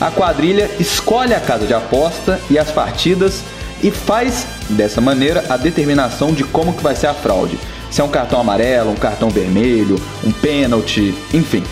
a 0.00 0.10
quadrilha 0.10 0.70
escolhe 0.80 1.34
a 1.34 1.40
casa 1.40 1.66
de 1.66 1.74
aposta 1.74 2.40
e 2.48 2.58
as 2.58 2.70
partidas 2.70 3.42
e 3.82 3.90
faz 3.90 4.46
dessa 4.70 5.00
maneira 5.00 5.44
a 5.48 5.56
determinação 5.56 6.32
de 6.32 6.44
como 6.44 6.72
que 6.72 6.82
vai 6.82 6.94
ser 6.94 7.06
a 7.06 7.14
fraude. 7.14 7.58
Se 7.90 8.00
é 8.00 8.04
um 8.04 8.08
cartão 8.08 8.40
amarelo, 8.40 8.90
um 8.90 8.96
cartão 8.96 9.30
vermelho, 9.30 10.00
um 10.24 10.30
pênalti, 10.30 11.14
enfim. 11.34 11.62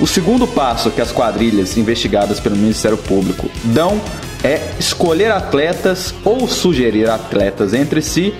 O 0.00 0.06
segundo 0.06 0.46
passo 0.46 0.90
que 0.90 1.00
as 1.00 1.10
quadrilhas 1.10 1.76
investigadas 1.76 2.38
pelo 2.38 2.56
Ministério 2.56 2.98
Público 2.98 3.50
dão 3.64 4.00
é 4.44 4.60
escolher 4.78 5.30
atletas 5.30 6.14
ou 6.24 6.46
sugerir 6.46 7.08
atletas 7.08 7.72
entre 7.72 8.02
si 8.02 8.34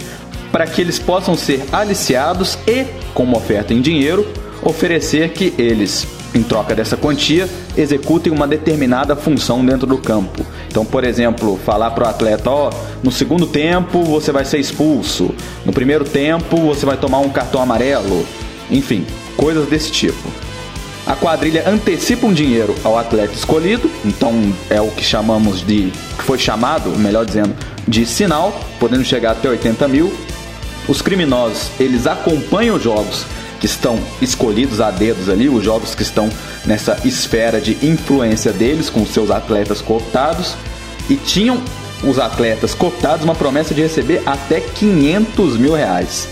para 0.53 0.67
que 0.67 0.81
eles 0.81 0.99
possam 0.99 1.37
ser 1.37 1.65
aliciados 1.73 2.59
e, 2.67 2.85
com 3.13 3.25
uma 3.25 3.39
oferta 3.39 3.75
em 3.75 3.81
dinheiro, 3.81 4.27
oferecer 4.63 5.31
que 5.31 5.53
eles, 5.59 6.07
em 6.37 6.43
troca 6.43 6.75
dessa 6.75 6.97
quantia, 6.97 7.49
executem 7.77 8.33
uma 8.33 8.47
determinada 8.47 9.17
função 9.17 9.65
dentro 9.65 9.87
do 9.87 9.99
campo. 9.99 10.45
Então, 10.69 10.85
por 10.85 11.03
exemplo, 11.03 11.59
falar 11.65 11.91
para 11.93 12.05
o 12.05 12.09
atleta: 12.09 12.51
ó, 12.51 12.71
no 13.03 13.11
segundo 13.11 13.47
tempo 13.47 14.03
você 14.03 14.31
vai 14.31 14.45
ser 14.45 14.59
expulso, 14.59 15.35
no 15.65 15.73
primeiro 15.73 16.05
tempo 16.05 16.57
você 16.59 16.85
vai 16.85 16.97
tomar 16.97 17.19
um 17.21 17.31
cartão 17.31 17.63
amarelo, 17.63 18.27
enfim, 18.71 19.07
coisas 19.37 19.67
desse 19.69 19.91
tipo. 19.91 20.29
A 21.07 21.15
quadrilha 21.15 21.69
antecipa 21.69 22.27
um 22.27 22.33
dinheiro 22.33 22.75
ao 22.83 22.99
atleta 22.99 23.33
escolhido, 23.33 23.89
então 24.05 24.53
é 24.69 24.81
o 24.81 24.91
que 24.91 25.05
chamamos 25.05 25.65
de, 25.65 25.93
que 26.19 26.25
foi 26.25 26.37
chamado, 26.37 26.91
melhor 26.99 27.25
dizendo, 27.25 27.55
de 27.87 28.05
sinal, 28.05 28.61
podendo 28.81 29.05
chegar 29.05 29.33
até 29.33 29.49
80 29.49 29.87
mil. 29.87 30.13
Os 30.89 31.01
criminosos, 31.01 31.71
eles 31.79 32.07
acompanham 32.07 32.77
os 32.77 32.83
jogos 32.83 33.25
que 33.61 33.67
estão 33.67 33.99
escolhidos 34.21 34.81
a 34.81 34.91
dedos 34.91 35.29
ali, 35.29 35.49
os 35.49 35.65
jogos 35.65 35.95
que 35.95 36.03
estão 36.03 36.29
nessa 36.65 36.99
esfera 37.05 37.61
de 37.61 37.77
influência 37.87 38.53
deles 38.53 38.91
com 38.91 39.05
seus 39.07 39.31
atletas 39.31 39.81
cooptados 39.81 40.55
e 41.09 41.17
tinham 41.17 41.61
os 42.05 42.19
atletas 42.19 42.75
cooptados 42.75 43.25
uma 43.25 43.35
promessa 43.35 43.75
de 43.75 43.83
receber 43.83 44.23
até 44.27 44.61
500 44.61 45.57
mil 45.57 45.75
reais. 45.75 46.29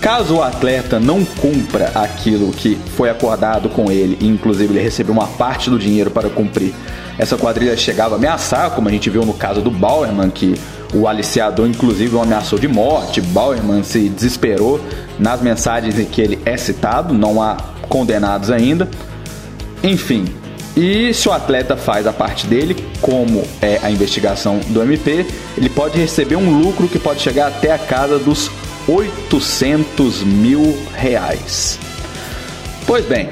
Caso 0.00 0.36
o 0.36 0.42
atleta 0.42 0.98
não 0.98 1.22
cumpra 1.24 1.92
aquilo 1.94 2.50
que 2.52 2.78
foi 2.96 3.10
acordado 3.10 3.68
com 3.68 3.92
ele, 3.92 4.16
e 4.18 4.26
inclusive 4.26 4.72
ele 4.72 4.82
recebeu 4.82 5.12
uma 5.12 5.26
parte 5.26 5.68
do 5.68 5.78
dinheiro 5.78 6.10
para 6.10 6.30
cumprir, 6.30 6.72
essa 7.18 7.36
quadrilha 7.36 7.76
chegava 7.76 8.14
a 8.14 8.16
ameaçar, 8.16 8.70
como 8.70 8.88
a 8.88 8.90
gente 8.90 9.10
viu 9.10 9.26
no 9.26 9.34
caso 9.34 9.60
do 9.60 9.70
Bauerman, 9.70 10.30
que 10.30 10.58
o 10.94 11.06
aliciador 11.06 11.68
inclusive 11.68 12.14
o 12.16 12.20
ameaçou 12.20 12.58
de 12.58 12.68
morte. 12.68 13.20
Bauerman 13.20 13.82
se 13.82 14.08
desesperou 14.08 14.80
nas 15.18 15.40
mensagens 15.40 15.98
em 15.98 16.04
que 16.04 16.20
ele 16.20 16.38
é 16.44 16.56
citado, 16.56 17.14
não 17.14 17.42
há 17.42 17.56
condenados 17.88 18.50
ainda. 18.50 18.88
Enfim, 19.82 20.26
e 20.76 21.12
se 21.12 21.28
o 21.28 21.32
atleta 21.32 21.76
faz 21.76 22.06
a 22.06 22.12
parte 22.12 22.46
dele, 22.46 22.76
como 23.00 23.42
é 23.60 23.78
a 23.82 23.90
investigação 23.90 24.60
do 24.68 24.82
MP, 24.82 25.26
ele 25.56 25.68
pode 25.68 25.98
receber 25.98 26.36
um 26.36 26.60
lucro 26.60 26.88
que 26.88 26.98
pode 26.98 27.20
chegar 27.20 27.48
até 27.48 27.72
a 27.72 27.78
casa 27.78 28.18
dos 28.18 28.50
800 28.86 30.22
mil 30.22 30.78
reais. 30.94 31.78
Pois 32.86 33.04
bem, 33.04 33.28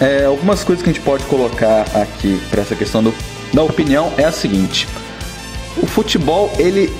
é, 0.00 0.24
algumas 0.24 0.64
coisas 0.64 0.82
que 0.82 0.90
a 0.90 0.92
gente 0.92 1.04
pode 1.04 1.24
colocar 1.24 1.82
aqui 1.94 2.40
para 2.50 2.62
essa 2.62 2.74
questão 2.74 3.02
do, 3.02 3.14
da 3.52 3.62
opinião 3.62 4.12
é 4.16 4.24
a 4.24 4.32
seguinte: 4.32 4.88
o 5.76 5.86
futebol 5.86 6.50
ele 6.58 6.92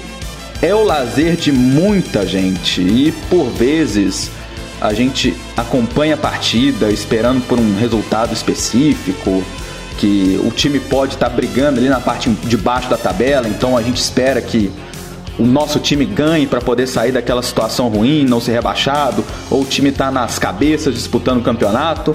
é 0.62 0.74
o 0.74 0.84
lazer 0.84 1.36
de 1.36 1.50
muita 1.52 2.26
gente 2.26 2.82
e 2.82 3.12
por 3.28 3.46
vezes 3.50 4.30
a 4.80 4.92
gente 4.92 5.34
acompanha 5.56 6.14
a 6.14 6.18
partida 6.18 6.90
esperando 6.90 7.46
por 7.46 7.58
um 7.58 7.76
resultado 7.76 8.32
específico 8.32 9.42
que 9.98 10.40
o 10.42 10.50
time 10.50 10.80
pode 10.80 11.14
estar 11.14 11.28
tá 11.28 11.36
brigando 11.36 11.78
ali 11.78 11.88
na 11.88 12.00
parte 12.00 12.30
de 12.30 12.56
baixo 12.56 12.88
da 12.88 12.96
tabela, 12.96 13.46
então 13.46 13.76
a 13.76 13.82
gente 13.82 13.98
espera 13.98 14.40
que 14.40 14.70
o 15.38 15.44
nosso 15.44 15.78
time 15.78 16.04
ganhe 16.04 16.46
para 16.46 16.60
poder 16.60 16.86
sair 16.86 17.12
daquela 17.12 17.42
situação 17.42 17.88
ruim, 17.88 18.24
não 18.24 18.40
ser 18.40 18.52
rebaixado, 18.52 19.24
ou 19.50 19.62
o 19.62 19.64
time 19.64 19.88
está 19.88 20.10
nas 20.10 20.38
cabeças 20.38 20.94
disputando 20.94 21.38
o 21.38 21.42
campeonato. 21.42 22.14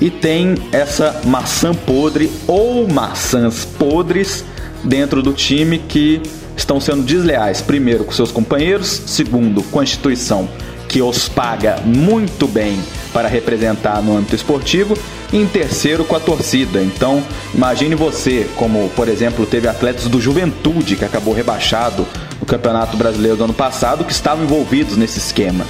E 0.00 0.10
tem 0.10 0.56
essa 0.72 1.20
maçã 1.24 1.72
podre 1.72 2.30
ou 2.46 2.86
maçãs 2.86 3.64
podres 3.64 4.44
dentro 4.84 5.22
do 5.22 5.32
time 5.32 5.78
que 5.78 6.22
estão 6.56 6.80
sendo 6.80 7.02
desleais, 7.02 7.60
primeiro 7.60 8.04
com 8.04 8.12
seus 8.12 8.32
companheiros, 8.32 8.88
segundo 8.88 9.62
com 9.64 9.80
a 9.80 9.84
instituição 9.84 10.48
que 10.88 11.02
os 11.02 11.28
paga 11.28 11.80
muito 11.84 12.46
bem 12.46 12.78
para 13.12 13.28
representar 13.28 14.02
no 14.02 14.16
âmbito 14.16 14.34
esportivo, 14.34 14.96
e 15.32 15.36
em 15.36 15.46
terceiro 15.46 16.04
com 16.04 16.14
a 16.14 16.20
torcida. 16.20 16.82
Então, 16.82 17.22
imagine 17.52 17.94
você, 17.94 18.48
como 18.56 18.88
por 18.90 19.08
exemplo 19.08 19.44
teve 19.44 19.68
atletas 19.68 20.06
do 20.06 20.20
Juventude 20.20 20.96
que 20.96 21.04
acabou 21.04 21.34
rebaixado 21.34 22.06
no 22.38 22.46
Campeonato 22.46 22.96
Brasileiro 22.96 23.36
do 23.36 23.44
ano 23.44 23.54
passado, 23.54 24.04
que 24.04 24.12
estavam 24.12 24.44
envolvidos 24.44 24.96
nesse 24.96 25.18
esquema 25.18 25.66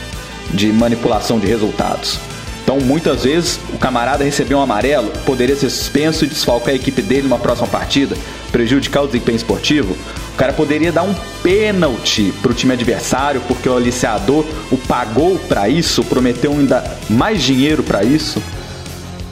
de 0.53 0.73
manipulação 0.73 1.39
de 1.39 1.47
resultados. 1.47 2.19
Então, 2.67 2.81
muitas 2.81 3.23
vezes, 3.23 3.61
o 3.73 3.79
camarada 3.79 4.25
recebeu 4.25 4.59
um 4.59 4.61
amarelo, 4.61 5.13
poderia 5.25 5.55
ser 5.55 5.71
suspenso 5.71 6.25
e 6.25 6.27
desfalcar 6.27 6.71
a 6.71 6.75
equipe 6.75 7.01
dele 7.01 7.23
numa 7.23 7.39
próxima 7.39 7.69
partida, 7.69 8.17
prejudicar 8.51 9.03
o 9.03 9.07
desempenho 9.07 9.37
esportivo. 9.37 9.97
O 10.35 10.37
cara 10.37 10.53
poderia 10.53 10.91
dar 10.91 11.05
um 11.05 11.15
pênalti 11.45 12.35
para 12.43 12.51
o 12.51 12.55
time 12.55 12.73
adversário, 12.73 13.41
porque 13.47 13.69
o 13.69 13.77
aliciador 13.77 14.45
o 14.73 14.77
pagou 14.77 15.39
para 15.39 15.69
isso, 15.69 16.03
prometeu 16.03 16.51
ainda 16.51 16.83
mais 17.09 17.41
dinheiro 17.41 17.85
para 17.85 18.03
isso. 18.03 18.43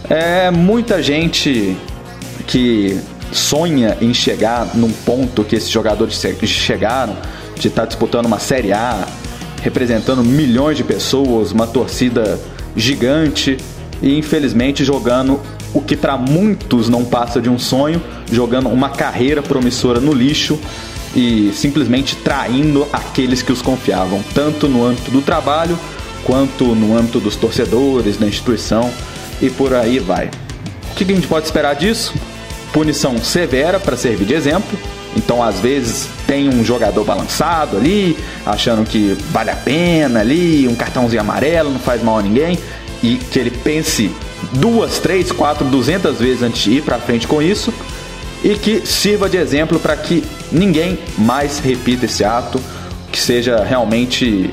É 0.09 0.53
muita 0.53 1.03
gente 1.03 1.77
que 2.47 3.01
sonha 3.33 3.99
em 4.01 4.15
chegar 4.15 4.77
num 4.77 4.93
ponto 4.93 5.43
que 5.43 5.57
esses 5.57 5.71
jogadores 5.71 6.25
chegaram, 6.47 7.17
de 7.59 7.67
estar 7.67 7.83
tá 7.83 7.89
disputando 7.89 8.27
uma 8.27 8.39
Série 8.39 8.73
A, 8.73 9.05
representando 9.61 10.23
milhões 10.23 10.77
de 10.77 10.85
pessoas, 10.85 11.51
uma 11.51 11.67
torcida 11.67 12.39
gigante 12.77 13.57
e 14.03 14.19
infelizmente 14.19 14.85
jogando 14.85 15.41
o 15.73 15.81
que 15.81 15.97
para 15.97 16.17
muitos 16.17 16.89
não 16.89 17.05
passa 17.05 17.41
de 17.41 17.49
um 17.49 17.59
sonho, 17.59 18.01
jogando 18.31 18.69
uma 18.69 18.91
carreira 18.91 19.43
promissora 19.43 20.01
no 20.01 20.13
lixo 20.13 20.59
e 21.15 21.53
simplesmente 21.53 22.17
traindo 22.17 22.87
aqueles 22.93 23.43
que 23.43 23.53
os 23.53 23.63
confiavam, 23.63 24.23
tanto 24.35 24.69
no 24.69 24.85
âmbito 24.85 25.11
do 25.11 25.21
trabalho 25.21 25.79
quanto 26.25 26.75
no 26.75 26.97
âmbito 26.97 27.21
dos 27.21 27.37
torcedores, 27.37 28.17
da 28.17 28.27
instituição 28.27 28.91
e 29.41 29.51
por 29.51 29.75
aí 29.75 29.99
vai. 29.99 30.31
O 30.91 30.95
que 30.95 31.05
a 31.05 31.15
gente 31.15 31.27
pode 31.27 31.47
esperar 31.47 31.75
disso? 31.75 32.15
Punição 32.73 33.19
severa 33.19 33.79
para 33.79 33.97
servir 33.97 34.25
de 34.25 34.35
exemplo. 34.35 34.79
Então, 35.17 35.43
às 35.43 35.61
vezes, 35.61 36.09
tem 36.35 36.49
um 36.49 36.65
jogador 36.65 37.05
balançado 37.05 37.77
ali, 37.77 38.19
achando 38.45 38.85
que 38.85 39.17
vale 39.31 39.51
a 39.51 39.57
pena 39.57 40.19
ali, 40.19 40.67
um 40.67 40.75
cartãozinho 40.75 41.21
amarelo, 41.21 41.71
não 41.71 41.79
faz 41.79 42.03
mal 42.03 42.19
a 42.19 42.23
ninguém, 42.23 42.59
e 43.01 43.15
que 43.17 43.39
ele 43.39 43.53
pense 43.53 44.11
duas, 44.55 44.99
três, 44.99 45.31
quatro, 45.31 45.65
duzentas 45.65 46.19
vezes 46.19 46.43
antes 46.43 46.61
de 46.61 46.73
ir 46.73 46.83
para 46.83 46.99
frente 46.99 47.29
com 47.29 47.41
isso, 47.41 47.73
e 48.43 48.57
que 48.57 48.85
sirva 48.85 49.29
de 49.29 49.37
exemplo 49.37 49.79
para 49.79 49.97
que 49.97 50.25
ninguém 50.51 50.99
mais 51.17 51.61
repita 51.61 52.07
esse 52.07 52.25
ato, 52.25 52.61
que 53.13 53.21
seja 53.21 53.63
realmente 53.63 54.53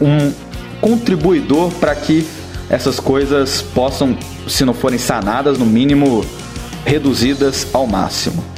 um 0.00 0.32
contribuidor 0.80 1.72
para 1.72 1.92
que 1.96 2.24
essas 2.70 3.00
coisas 3.00 3.60
possam, 3.60 4.16
se 4.46 4.64
não 4.64 4.72
forem 4.72 4.98
sanadas, 4.98 5.58
no 5.58 5.66
mínimo 5.66 6.24
reduzidas 6.84 7.66
ao 7.72 7.84
máximo. 7.84 8.51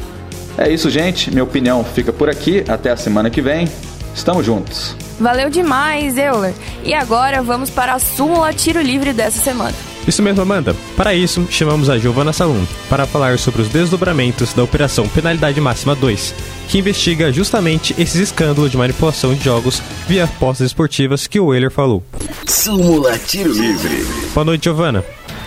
É 0.56 0.70
isso, 0.70 0.88
gente. 0.90 1.30
Minha 1.30 1.44
opinião 1.44 1.84
fica 1.84 2.12
por 2.12 2.28
aqui. 2.30 2.64
Até 2.68 2.90
a 2.90 2.96
semana 2.96 3.30
que 3.30 3.42
vem. 3.42 3.68
Estamos 4.14 4.46
juntos. 4.46 4.94
Valeu 5.18 5.50
demais, 5.50 6.16
Euler. 6.16 6.54
E 6.84 6.94
agora 6.94 7.42
vamos 7.42 7.70
para 7.70 7.94
a 7.94 7.98
súmula 7.98 8.52
tiro 8.52 8.80
livre 8.80 9.12
dessa 9.12 9.40
semana. 9.40 9.74
Isso 10.06 10.22
mesmo, 10.22 10.42
Amanda. 10.42 10.76
Para 10.96 11.14
isso, 11.14 11.46
chamamos 11.50 11.88
a 11.88 11.98
Giovana 11.98 12.32
Salum 12.32 12.64
para 12.90 13.06
falar 13.06 13.38
sobre 13.38 13.62
os 13.62 13.68
desdobramentos 13.68 14.52
da 14.52 14.62
Operação 14.62 15.08
Penalidade 15.08 15.60
Máxima 15.60 15.94
2, 15.94 16.34
que 16.68 16.78
investiga 16.78 17.32
justamente 17.32 17.94
esses 17.98 18.16
escândalos 18.20 18.70
de 18.70 18.76
manipulação 18.76 19.34
de 19.34 19.42
jogos 19.42 19.82
via 20.06 20.24
apostas 20.24 20.66
esportivas 20.66 21.26
que 21.26 21.40
o 21.40 21.54
Euler 21.54 21.70
falou. 21.70 22.02
Súmula 22.46 23.18
Tiro 23.18 23.52
Livre. 23.52 24.04
Boa 24.34 24.44
noite, 24.44 24.64
Giovana. 24.64 25.02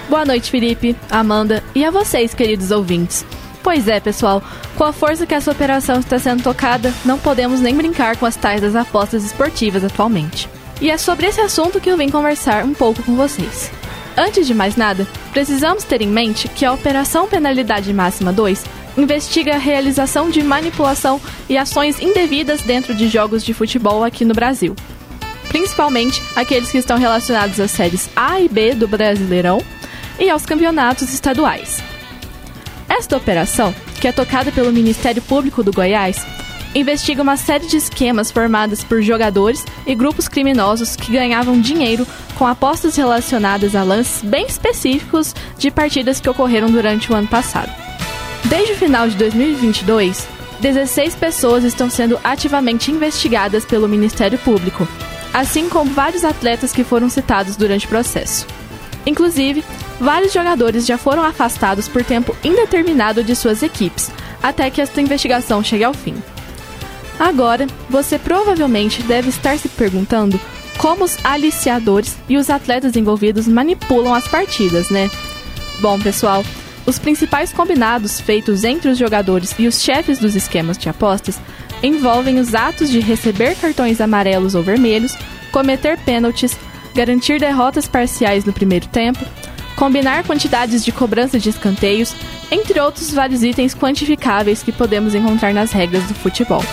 Boa 0.10 0.26
noite, 0.26 0.50
Felipe, 0.50 0.96
Amanda 1.10 1.64
e 1.76 1.86
a 1.86 1.92
vocês, 1.92 2.34
queridos 2.34 2.72
ouvintes. 2.72 3.26
Pois 3.68 3.86
é, 3.90 4.00
pessoal, 4.00 4.42
com 4.78 4.86
a 4.86 4.94
força 4.94 5.26
que 5.26 5.34
essa 5.34 5.52
operação 5.52 6.00
está 6.00 6.18
sendo 6.18 6.42
tocada, 6.42 6.94
não 7.04 7.20
podemos 7.20 7.60
nem 7.60 7.76
brincar 7.76 8.16
com 8.16 8.26
as 8.26 8.38
tais 8.38 8.62
das 8.62 8.78
apostas 8.78 9.26
esportivas 9.26 9.84
atualmente. 9.84 10.48
E 10.80 10.90
é 10.90 10.98
sobre 10.98 11.26
esse 11.26 11.42
assunto 11.42 11.82
que 11.82 11.92
eu 11.92 11.98
vim 11.98 12.10
conversar 12.10 12.64
um 12.64 12.74
pouco 12.74 13.04
com 13.04 13.18
vocês. 13.18 13.70
Antes 14.16 14.48
de 14.48 14.54
mais 14.54 14.78
nada, 14.78 15.06
precisamos 15.34 15.84
ter 15.84 16.02
em 16.02 16.08
mente 16.08 16.48
que 16.48 16.64
a 16.64 16.72
Operação 16.72 17.28
Penalidade 17.28 17.94
Máxima 17.94 18.32
2 18.32 18.64
investiga 18.98 19.56
a 19.56 19.60
realização 19.60 20.30
de 20.30 20.42
manipulação 20.42 21.20
e 21.50 21.58
ações 21.58 22.00
indevidas 22.00 22.62
dentro 22.62 22.96
de 22.96 23.10
jogos 23.10 23.44
de 23.44 23.54
futebol 23.54 24.02
aqui 24.02 24.24
no 24.24 24.34
Brasil. 24.34 24.78
principalmente 25.50 26.24
aqueles 26.38 26.72
que 26.72 26.78
estão 26.78 26.98
relacionados 26.98 27.60
às 27.60 27.72
séries 27.72 28.10
A 28.16 28.40
e 28.40 28.48
B 28.48 28.76
do 28.76 28.88
Brasileirão 28.88 29.62
e 30.18 30.30
aos 30.30 30.46
campeonatos 30.46 31.14
estaduais. 31.14 31.84
Esta 32.90 33.18
operação, 33.18 33.74
que 34.00 34.08
é 34.08 34.12
tocada 34.12 34.52
pelo 34.52 34.72
Ministério 34.72 35.22
Público 35.22 35.64
do 35.64 35.74
Goiás, 35.74 36.26
investiga 36.74 37.22
uma 37.22 37.38
série 37.38 37.68
de 37.68 37.78
esquemas 37.78 38.32
formados 38.32 38.84
por 38.84 39.02
jogadores 39.02 39.66
e 39.86 39.96
grupos 39.96 40.28
criminosos 40.28 40.96
que 40.96 41.12
ganhavam 41.12 41.60
dinheiro 41.60 42.06
com 42.36 42.46
apostas 42.46 42.96
relacionadas 42.96 43.76
a 43.76 43.84
lances 43.84 44.22
bem 44.22 44.46
específicos 44.46 45.34
de 45.58 45.72
partidas 45.72 46.20
que 46.20 46.30
ocorreram 46.30 46.70
durante 46.70 47.12
o 47.12 47.16
ano 47.16 47.28
passado. 47.28 47.72
Desde 48.46 48.74
o 48.74 48.78
final 48.78 49.08
de 49.08 49.16
2022, 49.16 50.28
16 50.60 51.16
pessoas 51.16 51.64
estão 51.64 51.90
sendo 51.90 52.20
ativamente 52.24 52.92
investigadas 52.92 53.66
pelo 53.66 53.88
Ministério 53.88 54.40
Público, 54.40 54.88
assim 55.34 55.70
como 55.70 55.92
vários 55.92 56.24
atletas 56.24 56.72
que 56.72 56.84
foram 56.84 57.10
citados 57.10 57.56
durante 57.56 57.86
o 57.86 57.90
processo. 57.90 58.46
Inclusive, 59.06 59.64
vários 60.00 60.34
jogadores 60.34 60.86
já 60.86 60.98
foram 60.98 61.24
afastados 61.24 61.88
por 61.88 62.04
tempo 62.04 62.36
indeterminado 62.44 63.24
de 63.24 63.36
suas 63.36 63.64
equipes, 63.64 64.12
até 64.42 64.70
que 64.70 64.82
esta 64.82 65.02
investigação 65.02 65.64
chegue 65.64 65.84
ao 65.84 65.94
fim. 65.94 66.16
Agora, 67.20 67.66
você 67.90 68.20
provavelmente 68.20 69.02
deve 69.04 69.30
estar 69.30 69.58
se 69.58 69.68
perguntando 69.70 70.40
como 70.78 71.04
os 71.04 71.18
aliciadores 71.24 72.16
e 72.30 72.38
os 72.38 72.50
atletas 72.50 72.96
envolvidos 72.96 73.48
manipulam 73.48 74.14
as 74.14 74.28
partidas, 74.28 74.90
né? 74.90 75.10
Bom, 75.80 76.00
pessoal, 76.00 76.44
os 76.86 77.00
principais 77.00 77.52
combinados 77.52 78.22
feitos 78.22 78.64
entre 78.64 78.90
os 78.90 78.98
jogadores 78.98 79.54
e 79.58 79.68
os 79.68 79.82
chefes 79.82 80.20
dos 80.20 80.36
esquemas 80.36 80.78
de 80.78 80.88
apostas 80.88 81.40
envolvem 81.82 82.40
os 82.40 82.56
atos 82.56 82.90
de 82.90 83.00
receber 83.00 83.56
cartões 83.56 84.00
amarelos 84.00 84.56
ou 84.56 84.64
vermelhos, 84.64 85.16
cometer 85.52 85.98
pênaltis, 85.98 86.56
garantir 86.94 87.40
derrotas 87.40 87.88
parciais 87.88 88.46
no 88.46 88.54
primeiro 88.54 88.88
tempo, 88.88 89.20
combinar 89.78 90.26
quantidades 90.26 90.84
de 90.84 90.92
cobrança 90.92 91.40
de 91.40 91.50
escanteios, 91.50 92.14
entre 92.52 92.80
outros 92.80 93.14
vários 93.14 93.44
itens 93.44 93.76
quantificáveis 93.76 94.64
que 94.64 94.72
podemos 94.72 95.14
encontrar 95.14 95.54
nas 95.54 95.72
regras 95.72 96.04
do 96.06 96.16
futebol. 96.16 96.64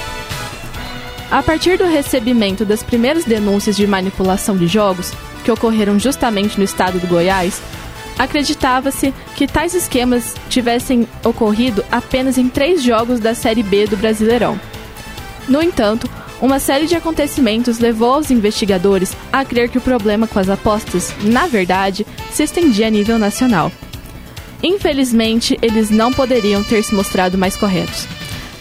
A 1.30 1.42
partir 1.42 1.76
do 1.76 1.84
recebimento 1.84 2.64
das 2.64 2.82
primeiras 2.82 3.24
denúncias 3.24 3.76
de 3.76 3.86
manipulação 3.86 4.56
de 4.56 4.66
jogos, 4.66 5.12
que 5.44 5.50
ocorreram 5.50 5.98
justamente 6.00 6.56
no 6.56 6.64
estado 6.64 6.98
do 6.98 7.06
Goiás, 7.06 7.60
acreditava-se 8.18 9.12
que 9.36 9.46
tais 9.46 9.74
esquemas 9.74 10.34
tivessem 10.48 11.06
ocorrido 11.22 11.84
apenas 11.92 12.38
em 12.38 12.48
três 12.48 12.82
jogos 12.82 13.20
da 13.20 13.34
Série 13.34 13.62
B 13.62 13.86
do 13.86 13.98
Brasileirão. 13.98 14.58
No 15.46 15.62
entanto, 15.62 16.08
uma 16.40 16.58
série 16.58 16.86
de 16.86 16.94
acontecimentos 16.94 17.78
levou 17.78 18.18
os 18.18 18.30
investigadores 18.30 19.16
a 19.32 19.44
crer 19.44 19.68
que 19.68 19.78
o 19.78 19.80
problema 19.80 20.26
com 20.26 20.38
as 20.38 20.48
apostas, 20.48 21.14
na 21.22 21.46
verdade, 21.46 22.06
se 22.30 22.42
estendia 22.42 22.88
a 22.88 22.90
nível 22.90 23.18
nacional. 23.18 23.70
Infelizmente, 24.62 25.58
eles 25.60 25.90
não 25.90 26.12
poderiam 26.12 26.62
ter 26.62 26.82
se 26.82 26.94
mostrado 26.94 27.36
mais 27.36 27.56
corretos. 27.56 28.06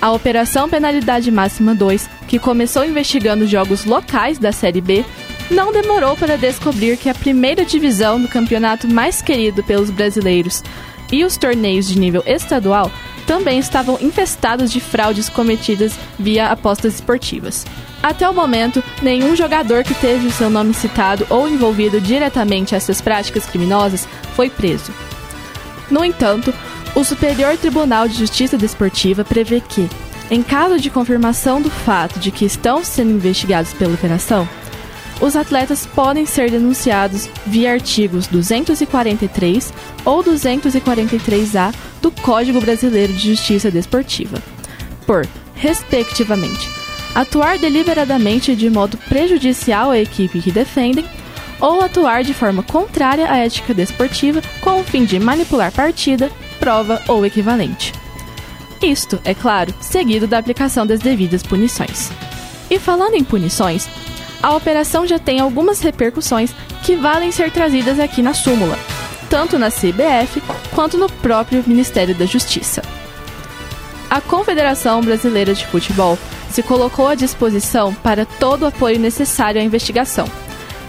A 0.01 0.11
Operação 0.11 0.69
Penalidade 0.69 1.31
Máxima 1.31 1.73
2, 1.73 2.09
que 2.27 2.37
começou 2.37 2.83
investigando 2.83 3.47
jogos 3.47 3.85
locais 3.85 4.37
da 4.37 4.51
Série 4.51 4.81
B, 4.81 5.05
não 5.49 5.71
demorou 5.71 6.17
para 6.17 6.37
descobrir 6.37 6.97
que 6.97 7.09
a 7.09 7.13
primeira 7.13 7.63
divisão 7.63 8.21
do 8.21 8.27
campeonato 8.27 8.87
mais 8.87 9.21
querido 9.21 9.63
pelos 9.63 9.89
brasileiros 9.89 10.61
e 11.11 11.23
os 11.23 11.37
torneios 11.37 11.87
de 11.87 11.97
nível 11.97 12.23
estadual 12.25 12.91
também 13.25 13.59
estavam 13.59 13.97
infestados 14.01 14.71
de 14.71 14.79
fraudes 14.79 15.29
cometidas 15.29 15.93
via 16.17 16.47
apostas 16.47 16.95
esportivas. 16.95 17.65
Até 18.01 18.29
o 18.29 18.33
momento, 18.33 18.83
nenhum 19.01 19.35
jogador 19.35 19.83
que 19.83 19.93
teve 19.93 20.27
o 20.27 20.31
seu 20.31 20.49
nome 20.49 20.73
citado 20.73 21.25
ou 21.29 21.47
envolvido 21.47 22.01
diretamente 22.01 22.75
essas 22.75 22.99
práticas 22.99 23.45
criminosas 23.45 24.07
foi 24.35 24.49
preso. 24.49 24.91
No 25.89 26.03
entanto, 26.03 26.53
o 26.95 27.03
Superior 27.03 27.57
Tribunal 27.57 28.07
de 28.07 28.17
Justiça 28.17 28.57
Desportiva 28.57 29.23
prevê 29.23 29.61
que, 29.61 29.89
em 30.29 30.43
caso 30.43 30.79
de 30.79 30.89
confirmação 30.89 31.61
do 31.61 31.69
fato 31.69 32.19
de 32.19 32.29
que 32.29 32.45
estão 32.45 32.83
sendo 32.83 33.11
investigados 33.11 33.73
pela 33.73 33.93
operação, 33.93 34.47
os 35.23 35.37
atletas 35.37 35.85
podem 35.85 36.25
ser 36.25 36.51
denunciados 36.51 37.29
via 37.47 37.71
artigos 37.71 38.27
243 38.27 39.73
ou 40.03 40.21
243-A 40.21 41.73
do 42.01 42.11
Código 42.11 42.59
Brasileiro 42.59 43.13
de 43.13 43.29
Justiça 43.29 43.71
Desportiva, 43.71 44.37
por, 45.07 45.25
respectivamente, 45.55 46.69
atuar 47.15 47.57
deliberadamente 47.57 48.53
de 48.53 48.69
modo 48.69 48.97
prejudicial 48.97 49.91
à 49.91 49.97
equipe 49.97 50.41
que 50.41 50.51
defendem 50.51 51.05
ou 51.61 51.81
atuar 51.81 52.21
de 52.23 52.33
forma 52.33 52.61
contrária 52.61 53.31
à 53.31 53.37
ética 53.37 53.73
desportiva 53.73 54.41
com 54.59 54.81
o 54.81 54.83
fim 54.83 55.05
de 55.05 55.17
manipular 55.21 55.71
partida, 55.71 56.29
prova 56.59 57.01
ou 57.07 57.25
equivalente. 57.25 57.93
Isto, 58.81 59.21
é 59.23 59.33
claro, 59.33 59.73
seguido 59.79 60.27
da 60.27 60.37
aplicação 60.37 60.85
das 60.85 60.99
devidas 60.99 61.41
punições. 61.41 62.11
E 62.69 62.77
falando 62.77 63.13
em 63.13 63.23
punições, 63.23 63.87
a 64.43 64.53
operação 64.53 65.07
já 65.07 65.17
tem 65.17 65.39
algumas 65.39 65.79
repercussões 65.79 66.53
que 66.83 66.97
valem 66.97 67.31
ser 67.31 67.49
trazidas 67.49 67.97
aqui 67.97 68.21
na 68.21 68.33
súmula, 68.33 68.77
tanto 69.29 69.57
na 69.57 69.71
CBF 69.71 70.43
quanto 70.75 70.97
no 70.97 71.09
próprio 71.09 71.63
Ministério 71.65 72.13
da 72.13 72.25
Justiça. 72.25 72.81
A 74.09 74.19
Confederação 74.19 75.01
Brasileira 75.01 75.53
de 75.53 75.65
Futebol 75.65 76.19
se 76.51 76.61
colocou 76.61 77.07
à 77.07 77.15
disposição 77.15 77.93
para 77.93 78.25
todo 78.25 78.63
o 78.63 78.67
apoio 78.67 78.99
necessário 78.99 79.61
à 79.61 79.63
investigação 79.63 80.27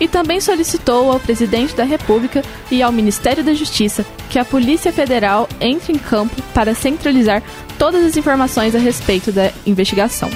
e 0.00 0.08
também 0.08 0.40
solicitou 0.40 1.12
ao 1.12 1.20
presidente 1.20 1.76
da 1.76 1.84
República 1.84 2.42
e 2.72 2.82
ao 2.82 2.90
Ministério 2.90 3.44
da 3.44 3.54
Justiça 3.54 4.04
que 4.28 4.38
a 4.38 4.44
Polícia 4.44 4.92
Federal 4.92 5.48
entre 5.60 5.92
em 5.92 5.98
campo 5.98 6.34
para 6.52 6.74
centralizar 6.74 7.40
todas 7.78 8.04
as 8.04 8.16
informações 8.16 8.74
a 8.74 8.78
respeito 8.78 9.30
da 9.30 9.52
investigação. 9.64 10.28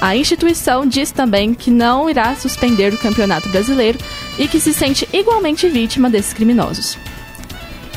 A 0.00 0.16
instituição 0.16 0.86
diz 0.86 1.10
também 1.10 1.52
que 1.52 1.70
não 1.70 2.08
irá 2.08 2.34
suspender 2.34 2.94
o 2.94 2.98
Campeonato 2.98 3.50
Brasileiro 3.50 3.98
e 4.38 4.48
que 4.48 4.58
se 4.58 4.72
sente 4.72 5.06
igualmente 5.12 5.68
vítima 5.68 6.08
desses 6.08 6.32
criminosos. 6.32 6.96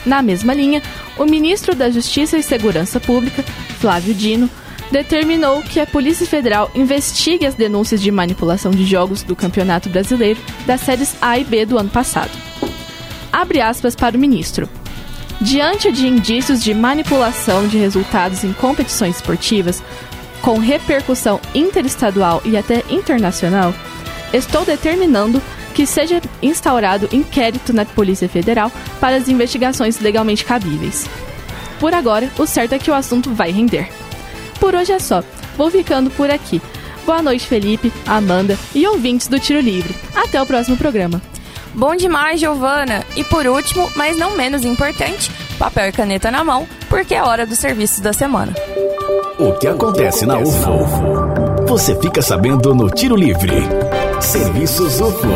Na 0.05 0.21
mesma 0.21 0.53
linha, 0.53 0.83
o 1.17 1.25
ministro 1.25 1.73
da 1.73 1.89
Justiça 1.89 2.37
e 2.37 2.43
Segurança 2.43 2.99
Pública, 2.99 3.41
Flávio 3.79 4.13
Dino, 4.13 4.49
determinou 4.91 5.61
que 5.61 5.79
a 5.79 5.87
Polícia 5.87 6.27
Federal 6.27 6.69
investigue 6.75 7.45
as 7.45 7.55
denúncias 7.55 8.01
de 8.01 8.11
manipulação 8.11 8.71
de 8.71 8.85
jogos 8.85 9.23
do 9.23 9.35
Campeonato 9.35 9.89
Brasileiro 9.89 10.39
das 10.65 10.81
séries 10.81 11.15
A 11.21 11.39
e 11.39 11.45
B 11.45 11.65
do 11.65 11.77
ano 11.77 11.89
passado. 11.89 12.31
Abre 13.31 13.61
aspas 13.61 13.95
para 13.95 14.17
o 14.17 14.19
ministro. 14.19 14.69
Diante 15.41 15.91
de 15.91 16.07
indícios 16.07 16.63
de 16.63 16.73
manipulação 16.73 17.67
de 17.67 17.77
resultados 17.77 18.43
em 18.43 18.53
competições 18.53 19.15
esportivas, 19.15 19.81
com 20.43 20.59
repercussão 20.59 21.39
interestadual 21.55 22.41
e 22.43 22.57
até 22.57 22.83
internacional, 22.89 23.73
estou 24.33 24.65
determinando 24.65 25.41
que 25.73 25.87
seja 25.87 26.21
instaurado 26.41 27.07
inquérito 27.13 27.73
na 27.73 27.85
Polícia 27.85 28.27
Federal 28.27 28.71
para 28.99 29.15
as 29.15 29.29
investigações 29.29 29.99
legalmente 29.99 30.43
cabíveis. 30.43 31.09
Por 31.79 31.93
agora, 31.93 32.29
o 32.37 32.45
certo 32.45 32.73
é 32.73 32.79
que 32.79 32.91
o 32.91 32.93
assunto 32.93 33.33
vai 33.33 33.51
render. 33.51 33.89
Por 34.59 34.75
hoje 34.75 34.91
é 34.91 34.99
só. 34.99 35.23
Vou 35.57 35.71
ficando 35.71 36.11
por 36.11 36.29
aqui. 36.29 36.61
Boa 37.05 37.21
noite, 37.21 37.47
Felipe, 37.47 37.91
Amanda 38.05 38.57
e 38.75 38.85
ouvintes 38.85 39.27
do 39.27 39.39
Tiro 39.39 39.61
Livre. 39.61 39.95
Até 40.13 40.41
o 40.41 40.45
próximo 40.45 40.77
programa. 40.77 41.21
Bom 41.73 41.95
demais, 41.95 42.39
Giovana! 42.39 43.03
E 43.15 43.23
por 43.23 43.47
último, 43.47 43.89
mas 43.95 44.15
não 44.15 44.37
menos 44.37 44.63
importante, 44.63 45.31
papel 45.57 45.87
e 45.87 45.91
caneta 45.91 46.29
na 46.29 46.43
mão, 46.43 46.67
porque 46.87 47.15
é 47.15 47.23
hora 47.23 47.47
dos 47.47 47.59
serviços 47.59 47.99
da 47.99 48.13
semana. 48.13 48.53
O 49.39 49.51
que 49.53 49.65
acontece 49.65 50.27
na 50.27 50.37
UFO? 50.37 51.65
Você 51.67 51.99
fica 51.99 52.21
sabendo 52.21 52.75
no 52.75 52.87
Tiro 52.87 53.15
Livre. 53.15 53.51
Serviços 54.21 55.01
UFO. 55.01 55.27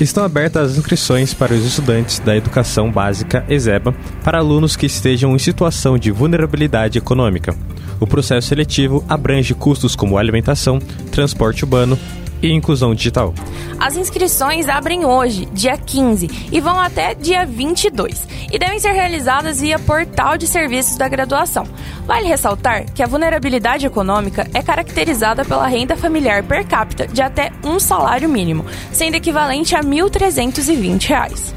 Estão 0.00 0.24
abertas 0.24 0.70
as 0.70 0.78
inscrições 0.78 1.34
para 1.34 1.52
os 1.52 1.64
estudantes 1.64 2.20
da 2.20 2.36
educação 2.36 2.88
básica 2.90 3.44
ESEBA 3.48 3.92
para 4.22 4.38
alunos 4.38 4.76
que 4.76 4.86
estejam 4.86 5.34
em 5.34 5.38
situação 5.40 5.98
de 5.98 6.12
vulnerabilidade 6.12 6.98
econômica. 6.98 7.52
O 7.98 8.06
processo 8.06 8.46
seletivo 8.46 9.04
abrange 9.08 9.54
custos 9.54 9.96
como 9.96 10.16
alimentação, 10.16 10.78
transporte 11.10 11.64
urbano 11.64 11.98
e 12.42 12.52
inclusão 12.52 12.94
digital. 12.94 13.32
As 13.78 13.96
inscrições 13.96 14.68
abrem 14.68 15.04
hoje, 15.04 15.46
dia 15.52 15.76
15, 15.76 16.48
e 16.50 16.60
vão 16.60 16.80
até 16.80 17.14
dia 17.14 17.44
22, 17.44 18.26
e 18.52 18.58
devem 18.58 18.80
ser 18.80 18.92
realizadas 18.92 19.60
via 19.60 19.78
portal 19.78 20.38
de 20.38 20.46
serviços 20.46 20.96
da 20.96 21.08
graduação. 21.08 21.66
Vale 22.06 22.26
ressaltar 22.26 22.90
que 22.92 23.02
a 23.02 23.06
vulnerabilidade 23.06 23.86
econômica 23.86 24.48
é 24.54 24.62
caracterizada 24.62 25.44
pela 25.44 25.66
renda 25.66 25.94
familiar 25.96 26.42
per 26.42 26.66
capita 26.66 27.06
de 27.06 27.20
até 27.20 27.52
um 27.64 27.78
salário 27.78 28.26
mínimo, 28.28 28.64
sendo 28.92 29.16
equivalente 29.16 29.74
a 29.74 29.82
1.320 29.82 31.08
reais. 31.08 31.54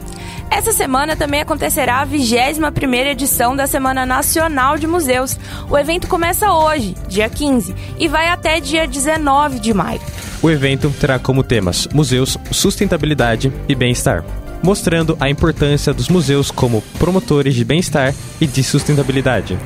Essa 0.56 0.72
semana 0.72 1.16
também 1.16 1.42
acontecerá 1.42 2.02
a 2.02 2.06
21 2.06 2.94
edição 3.10 3.56
da 3.56 3.66
Semana 3.66 4.06
Nacional 4.06 4.78
de 4.78 4.86
Museus. 4.86 5.36
O 5.68 5.76
evento 5.76 6.08
começa 6.08 6.54
hoje, 6.54 6.94
dia 7.08 7.28
15, 7.28 7.74
e 7.98 8.08
vai 8.08 8.28
até 8.28 8.60
dia 8.60 8.88
19 8.88 9.58
de 9.58 9.74
maio. 9.74 10.00
O 10.44 10.52
evento 10.52 10.92
terá 10.92 11.18
como 11.18 11.44
temas 11.44 11.88
museus, 11.88 12.38
sustentabilidade 12.52 13.52
e 13.68 13.74
bem-estar, 13.74 14.24
mostrando 14.62 15.18
a 15.20 15.28
importância 15.28 15.92
dos 15.92 16.08
museus 16.08 16.52
como 16.52 16.84
promotores 17.00 17.56
de 17.56 17.66
bem-estar 17.66 18.14
e 18.40 18.46
de 18.46 18.64
sustentabilidade. 18.64 19.58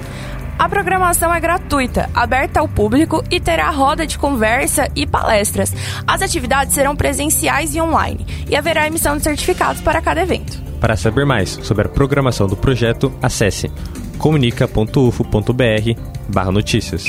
A 0.58 0.69
programação 0.69 1.34
é 1.34 1.39
gratuita, 1.41 2.10
aberta 2.13 2.62
ao 2.62 2.67
público 2.67 3.21
e 3.30 3.41
terá 3.41 3.69
roda 3.71 4.08
de 4.08 4.17
conversa 4.17 4.89
e 4.95 5.06
palestras. 5.06 5.73
As 6.08 6.21
atividades 6.21 6.73
serão 6.73 6.95
presenciais 6.95 7.76
e 7.76 7.82
online 7.82 8.26
e 8.50 8.56
haverá 8.56 8.88
emissão 8.88 9.17
de 9.17 9.23
certificados 9.23 9.82
para 9.82 10.02
cada 10.02 10.21
evento. 10.21 10.67
Para 10.80 10.96
saber 10.96 11.26
mais 11.26 11.60
sobre 11.63 11.88
a 11.88 11.90
programação 11.90 12.46
do 12.48 12.56
projeto, 12.56 13.12
acesse 13.22 13.70
comunica.ufo.br 14.18 16.02
barra 16.28 16.52
notícias. 16.52 17.04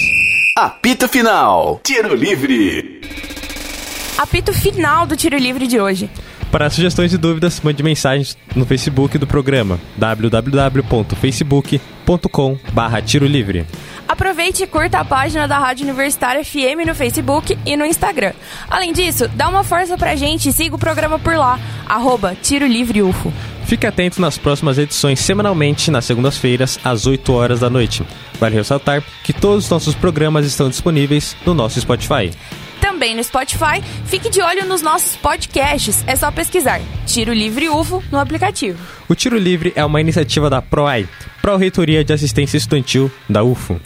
Apito 0.57 1.09
Final. 1.09 1.81
Tiro 1.85 2.14
Livre. 2.14 3.00
Apito 4.18 4.52
final 4.52 5.07
do 5.07 5.16
Tiro 5.16 5.38
Livre 5.38 5.66
de 5.68 5.81
hoje. 5.81 6.11
Para 6.50 6.68
sugestões 6.70 7.12
e 7.12 7.18
dúvidas, 7.18 7.61
mande 7.61 7.85
mensagens 7.85 8.37
no 8.57 8.66
Facebook 8.66 9.16
do 9.18 9.26
programa 9.26 9.78
www.facebook.com 9.96 12.59
barra 12.72 13.00
Tiro 13.00 13.26
Livre. 13.26 13.64
Aproveite 14.09 14.64
e 14.64 14.66
curta 14.66 14.98
a 14.98 15.04
página 15.04 15.46
da 15.46 15.59
Rádio 15.59 15.85
Universitária 15.85 16.42
FM 16.42 16.87
no 16.87 16.94
Facebook 16.94 17.57
e 17.64 17.76
no 17.76 17.85
Instagram. 17.85 18.33
Além 18.68 18.92
disso, 18.92 19.28
dá 19.28 19.48
uma 19.48 19.62
força 19.62 19.96
pra 19.96 20.16
gente 20.16 20.48
e 20.48 20.52
siga 20.52 20.74
o 20.74 20.78
programa 20.78 21.18
por 21.18 21.37
lá, 21.37 21.61
arroba 21.87 22.35
Tiro 22.35 22.66
Livre 22.66 23.02
UFO. 23.02 23.33
Fique 23.68 23.87
atento 23.87 24.18
nas 24.18 24.38
próximas 24.38 24.78
edições 24.78 25.20
semanalmente 25.20 25.90
nas 25.90 26.07
segundas-feiras, 26.07 26.81
às 26.83 27.04
8 27.04 27.31
horas 27.35 27.61
da 27.61 27.68
noite. 27.68 28.02
Vale 28.40 28.54
ressaltar 28.54 29.04
que 29.22 29.31
todos 29.31 29.64
os 29.64 29.70
nossos 29.70 29.94
programas 29.94 30.46
estão 30.46 30.70
disponíveis 30.70 31.37
no 31.44 31.52
nosso 31.52 31.78
Spotify. 31.78 32.31
Também 32.81 33.14
no 33.14 33.22
Spotify, 33.22 33.83
fique 34.07 34.31
de 34.31 34.40
olho 34.40 34.64
nos 34.64 34.81
nossos 34.81 35.16
podcasts. 35.16 36.02
É 36.07 36.16
só 36.16 36.31
pesquisar 36.31 36.81
Tiro 37.04 37.31
Livre 37.31 37.68
UFO 37.68 38.02
no 38.11 38.18
aplicativo. 38.18 38.78
O 39.07 39.14
Tiro 39.14 39.37
Livre 39.37 39.70
é 39.76 39.85
uma 39.85 40.00
iniciativa 40.00 40.48
da 40.48 40.62
PROAI, 40.62 41.07
Pró-Reitoria 41.42 42.02
de 42.02 42.14
Assistência 42.14 42.57
Estudantil 42.57 43.12
da 43.28 43.44
UFO. 43.44 43.78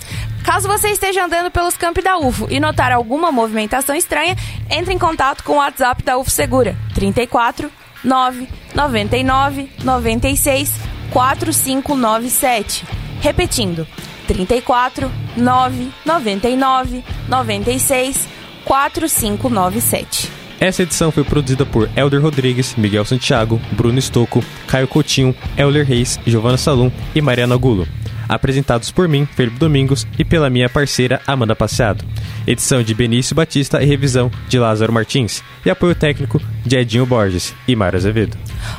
Caso 0.44 0.68
você 0.68 0.90
esteja 0.90 1.24
andando 1.24 1.50
pelos 1.50 1.76
campos 1.76 2.04
da 2.04 2.18
UFO 2.18 2.46
e 2.48 2.60
notar 2.60 2.92
alguma 2.92 3.32
movimentação 3.32 3.96
estranha, 3.96 4.36
entre 4.70 4.94
em 4.94 4.98
contato 4.98 5.42
com 5.42 5.54
o 5.54 5.56
WhatsApp 5.56 6.04
da 6.04 6.16
UFO 6.16 6.30
Segura 6.30 6.76
34 6.94 7.81
9 8.04 8.48
99 8.74 9.68
96 9.84 10.74
4597. 11.10 12.84
Repetindo, 13.20 13.86
34 14.26 15.10
9 15.36 15.90
99 16.04 17.04
96 17.28 18.28
4597. 18.64 20.42
Essa 20.60 20.82
edição 20.84 21.10
foi 21.10 21.24
produzida 21.24 21.66
por 21.66 21.90
Elder 21.96 22.22
Rodrigues, 22.22 22.76
Miguel 22.76 23.04
Santiago, 23.04 23.60
Bruno 23.72 23.98
Estocco, 23.98 24.44
Caio 24.68 24.86
Coutinho, 24.86 25.34
Euler 25.56 25.84
Reis, 25.84 26.20
Giovana 26.24 26.56
Salum 26.56 26.90
e 27.14 27.20
Mariana 27.20 27.56
Gulo. 27.56 27.86
Apresentados 28.32 28.90
por 28.90 29.06
mim, 29.06 29.26
Felipe 29.26 29.58
Domingos, 29.58 30.06
e 30.18 30.24
pela 30.24 30.48
minha 30.48 30.66
parceira 30.66 31.20
Amanda 31.26 31.54
Passeado. 31.54 32.02
Edição 32.46 32.82
de 32.82 32.94
Benício 32.94 33.36
Batista 33.36 33.82
e 33.82 33.84
revisão 33.84 34.30
de 34.48 34.58
Lázaro 34.58 34.90
Martins. 34.90 35.44
E 35.66 35.68
apoio 35.68 35.94
técnico 35.94 36.40
de 36.64 36.78
Edinho 36.78 37.04
Borges 37.04 37.54
e 37.68 37.76
Mário 37.76 37.98
Azevedo. 37.98 38.38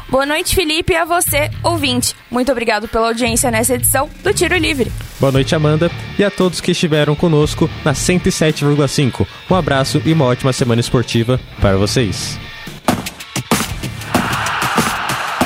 Boa 0.09 0.25
noite, 0.25 0.55
Felipe, 0.55 0.93
e 0.93 0.95
a 0.95 1.05
você, 1.05 1.51
ouvinte. 1.61 2.15
Muito 2.31 2.51
obrigado 2.51 2.87
pela 2.87 3.09
audiência 3.09 3.51
nessa 3.51 3.75
edição 3.75 4.09
do 4.23 4.33
Tiro 4.33 4.57
Livre. 4.57 4.91
Boa 5.19 5.31
noite, 5.31 5.53
Amanda, 5.53 5.91
e 6.17 6.23
a 6.23 6.31
todos 6.31 6.59
que 6.59 6.71
estiveram 6.71 7.13
conosco 7.13 7.69
na 7.85 7.93
107,5. 7.93 9.27
Um 9.51 9.55
abraço 9.55 10.01
e 10.03 10.13
uma 10.13 10.25
ótima 10.25 10.51
semana 10.51 10.81
esportiva 10.81 11.39
para 11.61 11.77
vocês. 11.77 12.39